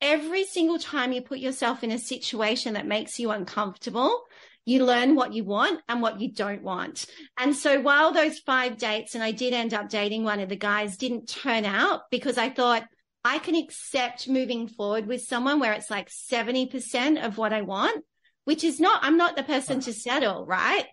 every 0.00 0.44
single 0.44 0.78
time 0.78 1.12
you 1.12 1.22
put 1.22 1.38
yourself 1.38 1.82
in 1.82 1.90
a 1.90 1.98
situation 1.98 2.74
that 2.74 2.86
makes 2.86 3.18
you 3.18 3.30
uncomfortable, 3.30 4.24
you 4.64 4.84
learn 4.84 5.14
what 5.14 5.32
you 5.32 5.44
want 5.44 5.80
and 5.88 6.02
what 6.02 6.20
you 6.20 6.32
don't 6.32 6.62
want. 6.62 7.06
And 7.38 7.54
so 7.54 7.80
while 7.80 8.12
those 8.12 8.40
five 8.40 8.76
dates, 8.76 9.14
and 9.14 9.22
I 9.22 9.30
did 9.30 9.52
end 9.52 9.72
up 9.72 9.88
dating 9.88 10.24
one 10.24 10.40
of 10.40 10.48
the 10.48 10.56
guys, 10.56 10.96
didn't 10.96 11.28
turn 11.28 11.64
out 11.64 12.02
because 12.10 12.36
I 12.36 12.50
thought 12.50 12.84
I 13.24 13.38
can 13.38 13.54
accept 13.54 14.28
moving 14.28 14.68
forward 14.68 15.06
with 15.06 15.22
someone 15.22 15.60
where 15.60 15.72
it's 15.72 15.90
like 15.90 16.08
70% 16.08 17.24
of 17.24 17.38
what 17.38 17.52
I 17.52 17.62
want, 17.62 18.04
which 18.44 18.64
is 18.64 18.80
not, 18.80 19.00
I'm 19.02 19.16
not 19.16 19.36
the 19.36 19.42
person 19.42 19.80
to 19.80 19.92
settle, 19.92 20.44
right? 20.44 20.86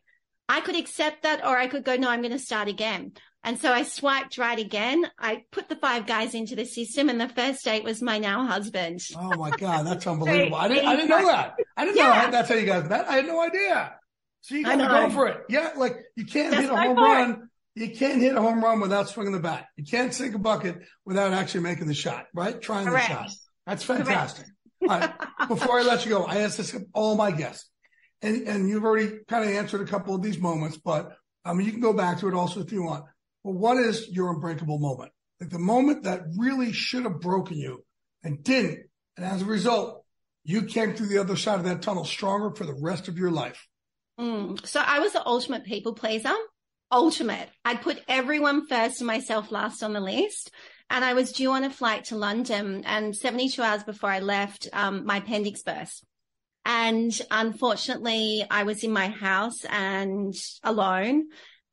I 0.49 0.61
could 0.61 0.75
accept 0.75 1.23
that 1.23 1.45
or 1.45 1.57
I 1.57 1.67
could 1.67 1.83
go, 1.83 1.95
no, 1.95 2.09
I'm 2.09 2.21
going 2.21 2.31
to 2.31 2.39
start 2.39 2.67
again. 2.67 3.13
And 3.45 3.59
so 3.59 3.71
I 3.71 3.83
swiped 3.83 4.37
right 4.37 4.57
again. 4.57 5.05
I 5.19 5.43
put 5.51 5.67
the 5.67 5.75
five 5.75 6.05
guys 6.05 6.33
into 6.33 6.55
the 6.55 6.65
system 6.65 7.09
and 7.09 7.19
the 7.19 7.27
first 7.27 7.65
date 7.65 7.83
was 7.83 8.01
my 8.01 8.17
now 8.17 8.45
husband. 8.45 9.01
Oh 9.17 9.35
my 9.35 9.51
God. 9.51 9.85
That's 9.85 10.07
unbelievable. 10.07 10.55
I 10.55 10.67
didn't, 10.69 10.85
I 10.85 10.95
didn't 10.95 11.09
know 11.09 11.25
that. 11.25 11.55
I 11.75 11.85
didn't 11.85 11.97
yeah. 11.97 12.25
know 12.25 12.31
that's 12.31 12.49
how 12.49 12.55
you 12.55 12.65
guys 12.65 12.87
met. 12.87 13.07
I 13.07 13.15
had 13.17 13.25
no 13.25 13.41
idea. 13.41 13.95
So 14.41 14.55
you 14.55 14.63
got 14.63 14.75
to 14.75 14.85
go 14.85 15.09
for 15.09 15.27
it. 15.27 15.41
Yeah. 15.49 15.71
Like 15.75 15.97
you 16.15 16.25
can't 16.25 16.51
that's 16.51 16.63
hit 16.63 16.71
a 16.71 16.77
home 16.77 16.97
run. 16.97 17.49
You 17.75 17.89
can't 17.89 18.21
hit 18.21 18.35
a 18.35 18.41
home 18.41 18.63
run 18.63 18.79
without 18.79 19.09
swinging 19.09 19.33
the 19.33 19.39
bat. 19.39 19.65
You 19.75 19.83
can't 19.83 20.13
sink 20.13 20.35
a 20.35 20.39
bucket 20.39 20.81
without 21.05 21.33
actually 21.33 21.61
making 21.61 21.87
the 21.87 21.93
shot, 21.93 22.27
right? 22.33 22.61
Trying 22.61 22.85
Correct. 22.85 23.07
the 23.07 23.13
shot. 23.13 23.31
That's 23.65 23.83
fantastic. 23.83 24.45
Right. 24.81 25.11
Before 25.47 25.79
I 25.79 25.83
let 25.83 26.05
you 26.05 26.11
go, 26.11 26.25
I 26.25 26.39
ask 26.39 26.57
this 26.57 26.73
of 26.73 26.85
all 26.93 27.15
my 27.15 27.31
guests 27.31 27.69
and, 28.23 28.47
and 28.47 28.69
you've 28.69 28.85
already 28.85 29.19
kind 29.27 29.43
of 29.43 29.51
answered 29.51 29.81
a 29.81 29.85
couple 29.85 30.15
of 30.15 30.23
these 30.23 30.39
moments, 30.39 30.77
but 30.77 31.17
you 31.45 31.71
can 31.71 31.81
go 31.81 31.93
back 31.93 32.19
to 32.19 32.27
it 32.27 32.33
also 32.33 32.61
if 32.61 32.71
you 32.71 32.83
want. 32.83 33.05
But 33.43 33.51
what 33.51 33.77
is 33.77 34.07
your 34.09 34.31
unbreakable 34.33 34.79
moment? 34.79 35.11
Like 35.39 35.49
the 35.49 35.59
moment 35.59 36.03
that 36.03 36.21
really 36.37 36.71
should 36.71 37.03
have 37.03 37.19
broken 37.19 37.57
you 37.57 37.83
and 38.23 38.41
didn't. 38.43 38.85
And 39.17 39.25
as 39.25 39.41
a 39.41 39.45
result, 39.45 40.05
you 40.45 40.63
came 40.63 40.93
through 40.93 41.07
the 41.07 41.17
other 41.17 41.35
side 41.35 41.59
of 41.59 41.65
that 41.65 41.81
tunnel 41.81 42.05
stronger 42.05 42.55
for 42.55 42.65
the 42.65 42.77
rest 42.81 43.09
of 43.09 43.17
your 43.17 43.31
life. 43.31 43.67
Mm. 44.19 44.65
So 44.65 44.81
I 44.83 44.99
was 44.99 45.13
the 45.13 45.25
ultimate 45.25 45.65
people 45.65 45.93
pleaser. 45.93 46.33
Ultimate. 46.91 47.49
I'd 47.65 47.81
put 47.81 48.01
everyone 48.07 48.67
first 48.67 49.01
and 49.01 49.07
myself 49.07 49.51
last 49.51 49.83
on 49.83 49.93
the 49.93 49.99
list. 49.99 50.51
And 50.89 51.03
I 51.03 51.13
was 51.13 51.31
due 51.31 51.51
on 51.51 51.63
a 51.63 51.69
flight 51.69 52.05
to 52.05 52.15
London 52.15 52.83
and 52.85 53.15
72 53.15 53.61
hours 53.61 53.83
before 53.83 54.09
I 54.11 54.19
left, 54.19 54.69
um, 54.73 55.05
my 55.05 55.17
appendix 55.17 55.63
burst. 55.63 56.05
And 56.65 57.11
unfortunately, 57.29 58.45
I 58.49 58.63
was 58.63 58.83
in 58.83 58.91
my 58.91 59.09
house 59.09 59.65
and 59.65 60.33
alone 60.63 61.25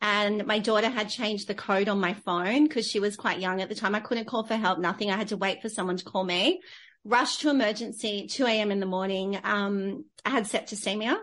and 0.03 0.47
my 0.47 0.59
daughter 0.59 0.89
had 0.89 1.11
changed 1.11 1.47
the 1.47 1.55
code 1.55 1.89
on 1.89 2.01
my 2.01 2.15
phone 2.15 2.67
because 2.67 2.87
she 2.89 3.01
was 3.01 3.17
quite 3.17 3.39
young 3.39 3.61
at 3.61 3.69
the 3.69 3.75
time. 3.75 3.95
I 3.95 4.01
couldn't 4.01 4.27
call 4.27 4.45
for 4.45 4.57
help, 4.57 4.79
nothing. 4.79 5.11
I 5.11 5.17
had 5.17 5.29
to 5.29 5.37
wait 5.37 5.61
for 5.61 5.69
someone 5.69 5.99
to 5.99 6.05
call 6.05 6.25
me. 6.25 6.61
Rushed 7.05 7.43
to 7.43 7.51
emergency, 7.51 8.27
2 8.27 8.47
a.m. 8.47 8.71
in 8.71 8.81
the 8.81 8.87
morning. 8.87 9.39
Um, 9.43 10.07
I 10.25 10.31
had 10.31 10.45
septicemia. 10.45 11.19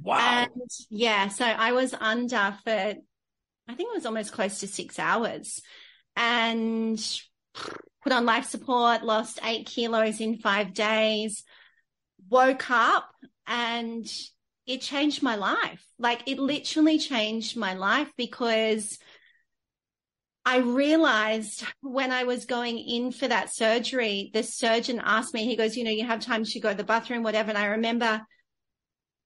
Wow. 0.00 0.18
And 0.18 0.70
yeah, 0.90 1.28
so 1.28 1.44
I 1.44 1.72
was 1.72 1.92
under 1.92 2.56
for, 2.64 2.70
I 2.70 3.74
think 3.74 3.90
it 3.90 3.94
was 3.94 4.06
almost 4.06 4.32
close 4.32 4.60
to 4.60 4.68
six 4.68 4.98
hours 4.98 5.60
and 6.16 6.98
put 8.02 8.12
on 8.12 8.26
life 8.26 8.46
support, 8.46 9.04
lost 9.04 9.40
eight 9.42 9.66
kilos 9.66 10.20
in 10.20 10.38
five 10.38 10.72
days, 10.72 11.44
woke 12.30 12.70
up 12.70 13.10
and 13.46 14.10
it 14.66 14.80
changed 14.80 15.22
my 15.22 15.34
life. 15.34 15.84
Like 15.98 16.22
it 16.26 16.38
literally 16.38 16.98
changed 16.98 17.56
my 17.56 17.74
life 17.74 18.10
because 18.16 18.98
I 20.46 20.58
realized 20.58 21.64
when 21.82 22.12
I 22.12 22.24
was 22.24 22.46
going 22.46 22.78
in 22.78 23.12
for 23.12 23.28
that 23.28 23.54
surgery, 23.54 24.30
the 24.32 24.42
surgeon 24.42 25.00
asked 25.04 25.34
me, 25.34 25.44
he 25.44 25.56
goes, 25.56 25.76
you 25.76 25.84
know, 25.84 25.90
you 25.90 26.06
have 26.06 26.20
time 26.20 26.44
to 26.44 26.60
go 26.60 26.70
to 26.70 26.76
the 26.76 26.84
bathroom, 26.84 27.22
whatever. 27.22 27.50
And 27.50 27.58
I 27.58 27.66
remember, 27.66 28.22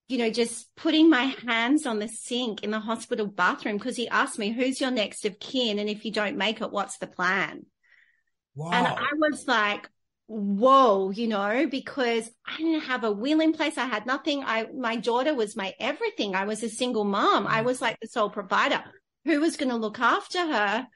you 0.09 0.19
know, 0.19 0.31
just 0.31 0.75
putting 0.75 1.09
my 1.09 1.35
hands 1.47 1.87
on 1.87 1.99
the 1.99 2.09
sink 2.09 2.65
in 2.65 2.71
the 2.71 2.81
hospital 2.81 3.27
bathroom 3.27 3.77
because 3.77 3.97
he 3.97 4.09
asked 4.09 4.39
me, 4.39 4.51
who's 4.51 4.81
your 4.81 4.91
next 4.91 5.25
of 5.25 5.39
kin? 5.39 5.79
And 5.79 5.89
if 5.89 6.05
you 6.05 6.11
don't 6.11 6.37
make 6.37 6.61
it, 6.61 6.73
what's 6.73 6.99
the 6.99 7.07
plan? 7.07 7.65
Wow. 8.55 8.73
And 8.73 8.87
I 8.87 9.11
was 9.19 9.47
like, 9.47 9.89
whoa, 10.27 11.11
you 11.11 11.29
know, 11.29 11.67
because 11.71 12.31
I 12.47 12.57
didn't 12.57 12.83
have 12.83 13.05
a 13.05 13.13
will 13.13 13.41
in 13.41 13.53
place. 13.53 13.77
I 13.77 13.87
had 13.87 14.07
nothing. 14.07 14.43
I, 14.45 14.67
my 14.75 14.97
daughter 14.97 15.35
was 15.35 15.57
my 15.57 15.75
everything. 15.79 16.35
I 16.35 16.45
was 16.45 16.63
a 16.63 16.69
single 16.69 17.05
mom. 17.05 17.47
I 17.47 17.61
mm. 17.61 17.65
was 17.65 17.81
like 17.81 17.99
the 18.01 18.09
sole 18.09 18.31
provider. 18.31 18.83
Who 19.25 19.41
was 19.41 19.57
going 19.57 19.71
to 19.71 19.77
look 19.77 20.01
after 20.01 20.39
her? 20.39 20.87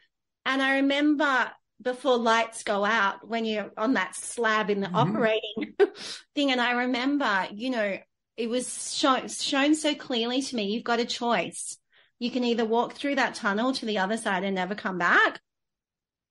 And 0.45 0.63
I 0.63 0.77
remember 0.77 1.51
before 1.81 2.19
lights 2.19 2.63
go 2.63 2.85
out 2.85 3.27
when 3.27 3.45
you're 3.45 3.71
on 3.77 3.95
that 3.95 4.15
slab 4.15 4.71
in 4.71 4.81
the 4.81 4.89
mm-hmm. 4.89 4.97
operating 4.97 5.75
thing. 6.35 6.51
And 6.51 6.61
I 6.61 6.73
remember, 6.73 7.47
you 7.53 7.71
know, 7.71 7.99
it 8.37 8.49
was 8.49 8.97
shown, 8.97 9.29
shown 9.29 9.75
so 9.75 9.95
clearly 9.95 10.43
to 10.43 10.57
me, 10.57 10.73
you've 10.73 10.85
got 10.85 11.01
a 11.01 11.05
choice. 11.05 11.77
You 12.19 12.31
can 12.31 12.45
either 12.45 12.65
walk 12.65 12.95
through 12.95 13.17
that 13.17 13.35
tunnel 13.35 13.73
to 13.75 13.87
the 13.87 13.99
other 13.99 14.17
side 14.17 14.43
and 14.43 14.55
never 14.55 14.75
come 14.75 14.99
back, 14.99 15.41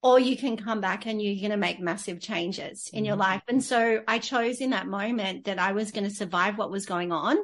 or 0.03 0.19
you 0.19 0.37
can 0.37 0.57
come 0.57 0.79
back 0.79 1.05
and 1.05 1.21
you're 1.21 1.35
going 1.35 1.51
to 1.51 1.57
make 1.57 1.79
massive 1.79 2.19
changes 2.19 2.89
in 2.93 2.99
mm-hmm. 2.99 3.05
your 3.05 3.15
life. 3.15 3.41
And 3.47 3.63
so 3.63 4.01
I 4.07 4.19
chose 4.19 4.61
in 4.61 4.69
that 4.71 4.87
moment 4.87 5.45
that 5.45 5.59
I 5.59 5.71
was 5.71 5.91
going 5.91 6.03
to 6.03 6.13
survive 6.13 6.57
what 6.57 6.71
was 6.71 6.85
going 6.85 7.11
on. 7.11 7.37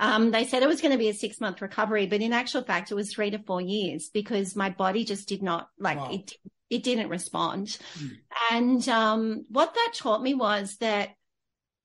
Um, 0.00 0.30
they 0.30 0.44
said 0.44 0.62
it 0.62 0.68
was 0.68 0.80
going 0.80 0.92
to 0.92 0.98
be 0.98 1.08
a 1.08 1.14
six 1.14 1.40
month 1.40 1.60
recovery, 1.60 2.06
but 2.06 2.20
in 2.20 2.32
actual 2.32 2.62
fact, 2.62 2.90
it 2.90 2.94
was 2.94 3.12
three 3.12 3.30
to 3.30 3.38
four 3.38 3.60
years 3.60 4.10
because 4.10 4.54
my 4.54 4.70
body 4.70 5.04
just 5.04 5.28
did 5.28 5.42
not 5.42 5.68
like 5.78 5.98
wow. 5.98 6.10
it. 6.12 6.34
It 6.70 6.82
didn't 6.82 7.08
respond. 7.08 7.78
Mm. 7.98 8.10
And, 8.52 8.88
um, 8.88 9.44
what 9.48 9.74
that 9.74 9.94
taught 9.94 10.22
me 10.22 10.34
was 10.34 10.76
that 10.76 11.10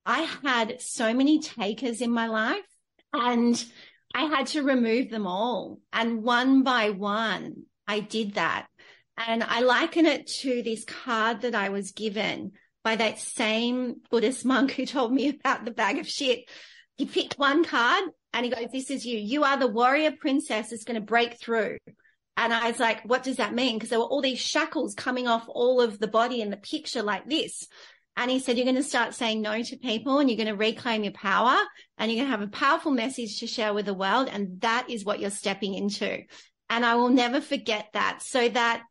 I 0.05 0.27
had 0.43 0.81
so 0.81 1.13
many 1.13 1.39
takers 1.39 2.01
in 2.01 2.11
my 2.11 2.27
life 2.27 2.65
and 3.13 3.63
I 4.13 4.25
had 4.25 4.47
to 4.47 4.63
remove 4.63 5.09
them 5.09 5.25
all. 5.25 5.79
And 5.91 6.23
one 6.23 6.63
by 6.63 6.89
one, 6.89 7.63
I 7.87 7.99
did 7.99 8.35
that. 8.35 8.67
And 9.17 9.43
I 9.43 9.61
liken 9.61 10.05
it 10.05 10.27
to 10.41 10.63
this 10.63 10.85
card 10.85 11.41
that 11.41 11.55
I 11.55 11.69
was 11.69 11.91
given 11.91 12.53
by 12.83 12.95
that 12.95 13.19
same 13.19 14.01
Buddhist 14.09 14.45
monk 14.45 14.71
who 14.71 14.85
told 14.85 15.13
me 15.13 15.29
about 15.29 15.65
the 15.65 15.71
bag 15.71 15.99
of 15.99 16.07
shit. 16.07 16.49
He 16.97 17.05
picked 17.05 17.39
one 17.39 17.63
card 17.63 18.03
and 18.33 18.45
he 18.45 18.51
goes, 18.51 18.67
this 18.71 18.89
is 18.89 19.05
you. 19.05 19.17
You 19.17 19.43
are 19.43 19.57
the 19.57 19.67
warrior 19.67 20.11
princess 20.11 20.69
that's 20.69 20.83
going 20.83 20.99
to 20.99 21.05
break 21.05 21.39
through. 21.39 21.77
And 22.35 22.51
I 22.51 22.69
was 22.71 22.79
like, 22.79 23.03
what 23.03 23.23
does 23.23 23.37
that 23.37 23.53
mean? 23.53 23.75
Because 23.75 23.89
there 23.89 23.99
were 23.99 24.05
all 24.05 24.21
these 24.21 24.39
shackles 24.39 24.95
coming 24.95 25.27
off 25.27 25.45
all 25.47 25.81
of 25.81 25.99
the 25.99 26.07
body 26.07 26.41
in 26.41 26.49
the 26.49 26.57
picture 26.57 27.03
like 27.03 27.29
this. 27.29 27.67
And 28.15 28.29
he 28.29 28.39
said, 28.39 28.57
you're 28.57 28.65
going 28.65 28.75
to 28.75 28.83
start 28.83 29.13
saying 29.13 29.41
no 29.41 29.61
to 29.61 29.77
people 29.77 30.19
and 30.19 30.29
you're 30.29 30.37
going 30.37 30.47
to 30.47 30.55
reclaim 30.55 31.03
your 31.03 31.13
power 31.13 31.57
and 31.97 32.11
you're 32.11 32.19
going 32.23 32.31
to 32.31 32.37
have 32.37 32.47
a 32.47 32.51
powerful 32.51 32.91
message 32.91 33.39
to 33.39 33.47
share 33.47 33.73
with 33.73 33.85
the 33.85 33.93
world. 33.93 34.29
And 34.31 34.61
that 34.61 34.89
is 34.89 35.05
what 35.05 35.19
you're 35.19 35.31
stepping 35.31 35.73
into. 35.73 36.19
And 36.69 36.85
I 36.85 36.95
will 36.95 37.09
never 37.09 37.41
forget 37.41 37.87
that. 37.93 38.21
So 38.21 38.49
that 38.49 38.83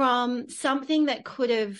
from 0.00 0.48
something 0.48 1.04
that 1.06 1.26
could 1.26 1.50
have, 1.50 1.76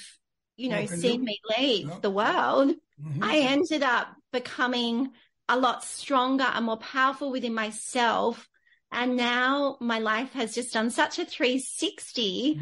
you 0.58 0.68
know, 0.68 0.84
seen 0.84 1.24
me 1.24 1.40
leave 1.56 1.90
the 2.02 2.10
world, 2.10 2.68
mm-hmm. 3.02 3.24
I 3.24 3.38
ended 3.38 3.82
up 3.82 4.08
becoming 4.30 5.08
a 5.48 5.56
lot 5.58 5.82
stronger 5.82 6.44
and 6.44 6.66
more 6.66 6.76
powerful 6.76 7.32
within 7.32 7.54
myself. 7.54 8.46
And 8.92 9.16
now 9.16 9.78
my 9.80 10.00
life 10.00 10.34
has 10.34 10.54
just 10.54 10.74
done 10.74 10.90
such 10.90 11.18
a 11.18 11.24
360 11.24 12.60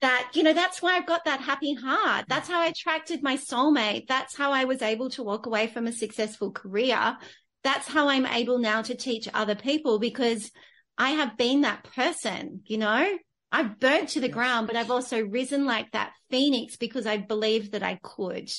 that, 0.00 0.30
you 0.32 0.42
know, 0.42 0.54
that's 0.54 0.80
why 0.80 0.96
I've 0.96 1.06
got 1.06 1.26
that 1.26 1.40
happy 1.40 1.74
heart. 1.74 2.24
That's 2.26 2.48
how 2.48 2.62
I 2.62 2.68
attracted 2.68 3.22
my 3.22 3.36
soulmate. 3.36 4.06
That's 4.08 4.34
how 4.34 4.50
I 4.50 4.64
was 4.64 4.80
able 4.80 5.10
to 5.10 5.22
walk 5.22 5.44
away 5.44 5.66
from 5.66 5.86
a 5.86 5.92
successful 5.92 6.52
career. 6.52 7.18
That's 7.64 7.86
how 7.86 8.08
I'm 8.08 8.24
able 8.24 8.60
now 8.60 8.80
to 8.80 8.94
teach 8.94 9.28
other 9.34 9.56
people 9.56 9.98
because 9.98 10.50
I 10.96 11.10
have 11.10 11.36
been 11.36 11.60
that 11.60 11.84
person, 11.84 12.62
you 12.64 12.78
know, 12.78 13.18
I've 13.52 13.78
burnt 13.78 14.10
to 14.10 14.20
the 14.20 14.28
ground, 14.28 14.66
but 14.66 14.76
I've 14.76 14.90
also 14.90 15.20
risen 15.20 15.66
like 15.66 15.92
that 15.92 16.12
phoenix 16.30 16.76
because 16.76 17.06
I 17.06 17.18
believed 17.18 17.72
that 17.72 17.82
I 17.82 17.98
could. 18.02 18.50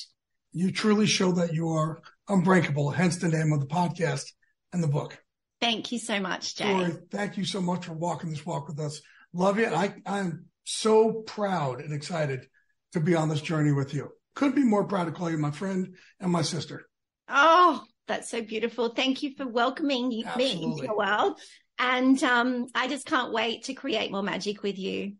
You 0.52 0.72
truly 0.72 1.06
show 1.06 1.32
that 1.32 1.52
you 1.52 1.68
are 1.68 2.00
unbreakable, 2.28 2.90
hence 2.90 3.16
the 3.16 3.28
name 3.28 3.52
of 3.52 3.60
the 3.60 3.66
podcast 3.66 4.32
and 4.72 4.82
the 4.82 4.88
book. 4.88 5.18
Thank 5.60 5.92
you 5.92 5.98
so 5.98 6.20
much, 6.20 6.56
Jay. 6.56 6.64
Tory, 6.64 6.96
thank 7.10 7.36
you 7.36 7.44
so 7.44 7.60
much 7.60 7.86
for 7.86 7.92
walking 7.92 8.30
this 8.30 8.46
walk 8.46 8.68
with 8.68 8.78
us. 8.80 9.00
Love 9.32 9.58
you. 9.58 9.66
I, 9.66 9.94
I'm 10.06 10.46
so 10.64 11.22
proud 11.26 11.80
and 11.80 11.92
excited 11.92 12.46
to 12.92 13.00
be 13.00 13.14
on 13.14 13.28
this 13.28 13.40
journey 13.40 13.72
with 13.72 13.92
you. 13.92 14.10
Couldn't 14.34 14.56
be 14.56 14.64
more 14.64 14.84
proud 14.84 15.06
to 15.06 15.12
call 15.12 15.30
you 15.30 15.38
my 15.38 15.50
friend 15.50 15.96
and 16.20 16.30
my 16.30 16.42
sister. 16.42 16.88
Oh, 17.28 17.82
that's 18.06 18.30
so 18.30 18.40
beautiful. 18.40 18.90
Thank 18.90 19.22
you 19.22 19.34
for 19.36 19.46
welcoming 19.46 20.24
Absolutely. 20.24 20.56
me 20.56 20.62
into 20.64 20.84
your 20.84 20.96
world. 20.96 21.38
And 21.78 22.22
um, 22.24 22.66
I 22.74 22.88
just 22.88 23.06
can't 23.06 23.32
wait 23.32 23.64
to 23.64 23.74
create 23.74 24.10
more 24.10 24.22
magic 24.22 24.62
with 24.62 24.78
you. 24.78 25.12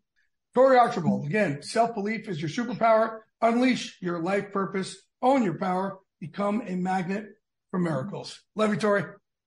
Tory 0.53 0.77
Archbold, 0.77 1.25
again, 1.25 1.61
self 1.61 1.93
belief 1.93 2.27
is 2.27 2.41
your 2.41 2.49
superpower. 2.49 3.19
Unleash 3.41 3.97
your 4.01 4.19
life 4.19 4.51
purpose, 4.51 4.97
own 5.21 5.43
your 5.43 5.57
power, 5.57 5.99
become 6.19 6.61
a 6.67 6.75
magnet 6.75 7.27
for 7.71 7.79
miracles. 7.79 8.41
Love 8.55 8.71
you, 8.71 8.77
Tory. 8.77 9.03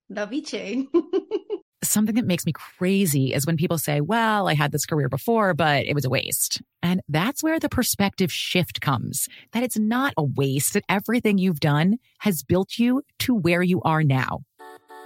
Love 0.09 0.33
you 0.33 0.43
too. 0.43 0.89
Something 1.85 2.15
that 2.15 2.27
makes 2.27 2.47
me 2.47 2.53
crazy 2.53 3.35
is 3.35 3.45
when 3.45 3.57
people 3.57 3.77
say, 3.77 4.01
well, 4.01 4.49
I 4.49 4.55
had 4.55 4.71
this 4.71 4.87
career 4.87 5.09
before, 5.09 5.53
but 5.53 5.85
it 5.85 5.95
was 5.95 6.05
a 6.05 6.11
waste. 6.11 6.63
And 6.81 7.03
that's 7.09 7.43
where 7.43 7.59
the 7.59 7.69
perspective 7.69 8.33
shift 8.33 8.81
comes 8.81 9.29
that 9.51 9.65
it's 9.65 9.79
not 9.79 10.15
a 10.17 10.23
waste, 10.23 10.75
that 10.75 10.85
everything 10.89 11.39
you've 11.39 11.61
done 11.61 11.99
has 12.21 12.45
built 12.45 12.79
you 12.79 13.03
to 13.21 13.35
where 13.35 13.63
you 13.63 13.83
are 13.83 14.05
now. 14.05 14.43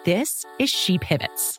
This 0.04 0.44
is 0.58 0.68
She 0.68 0.98
Pivots 0.98 1.58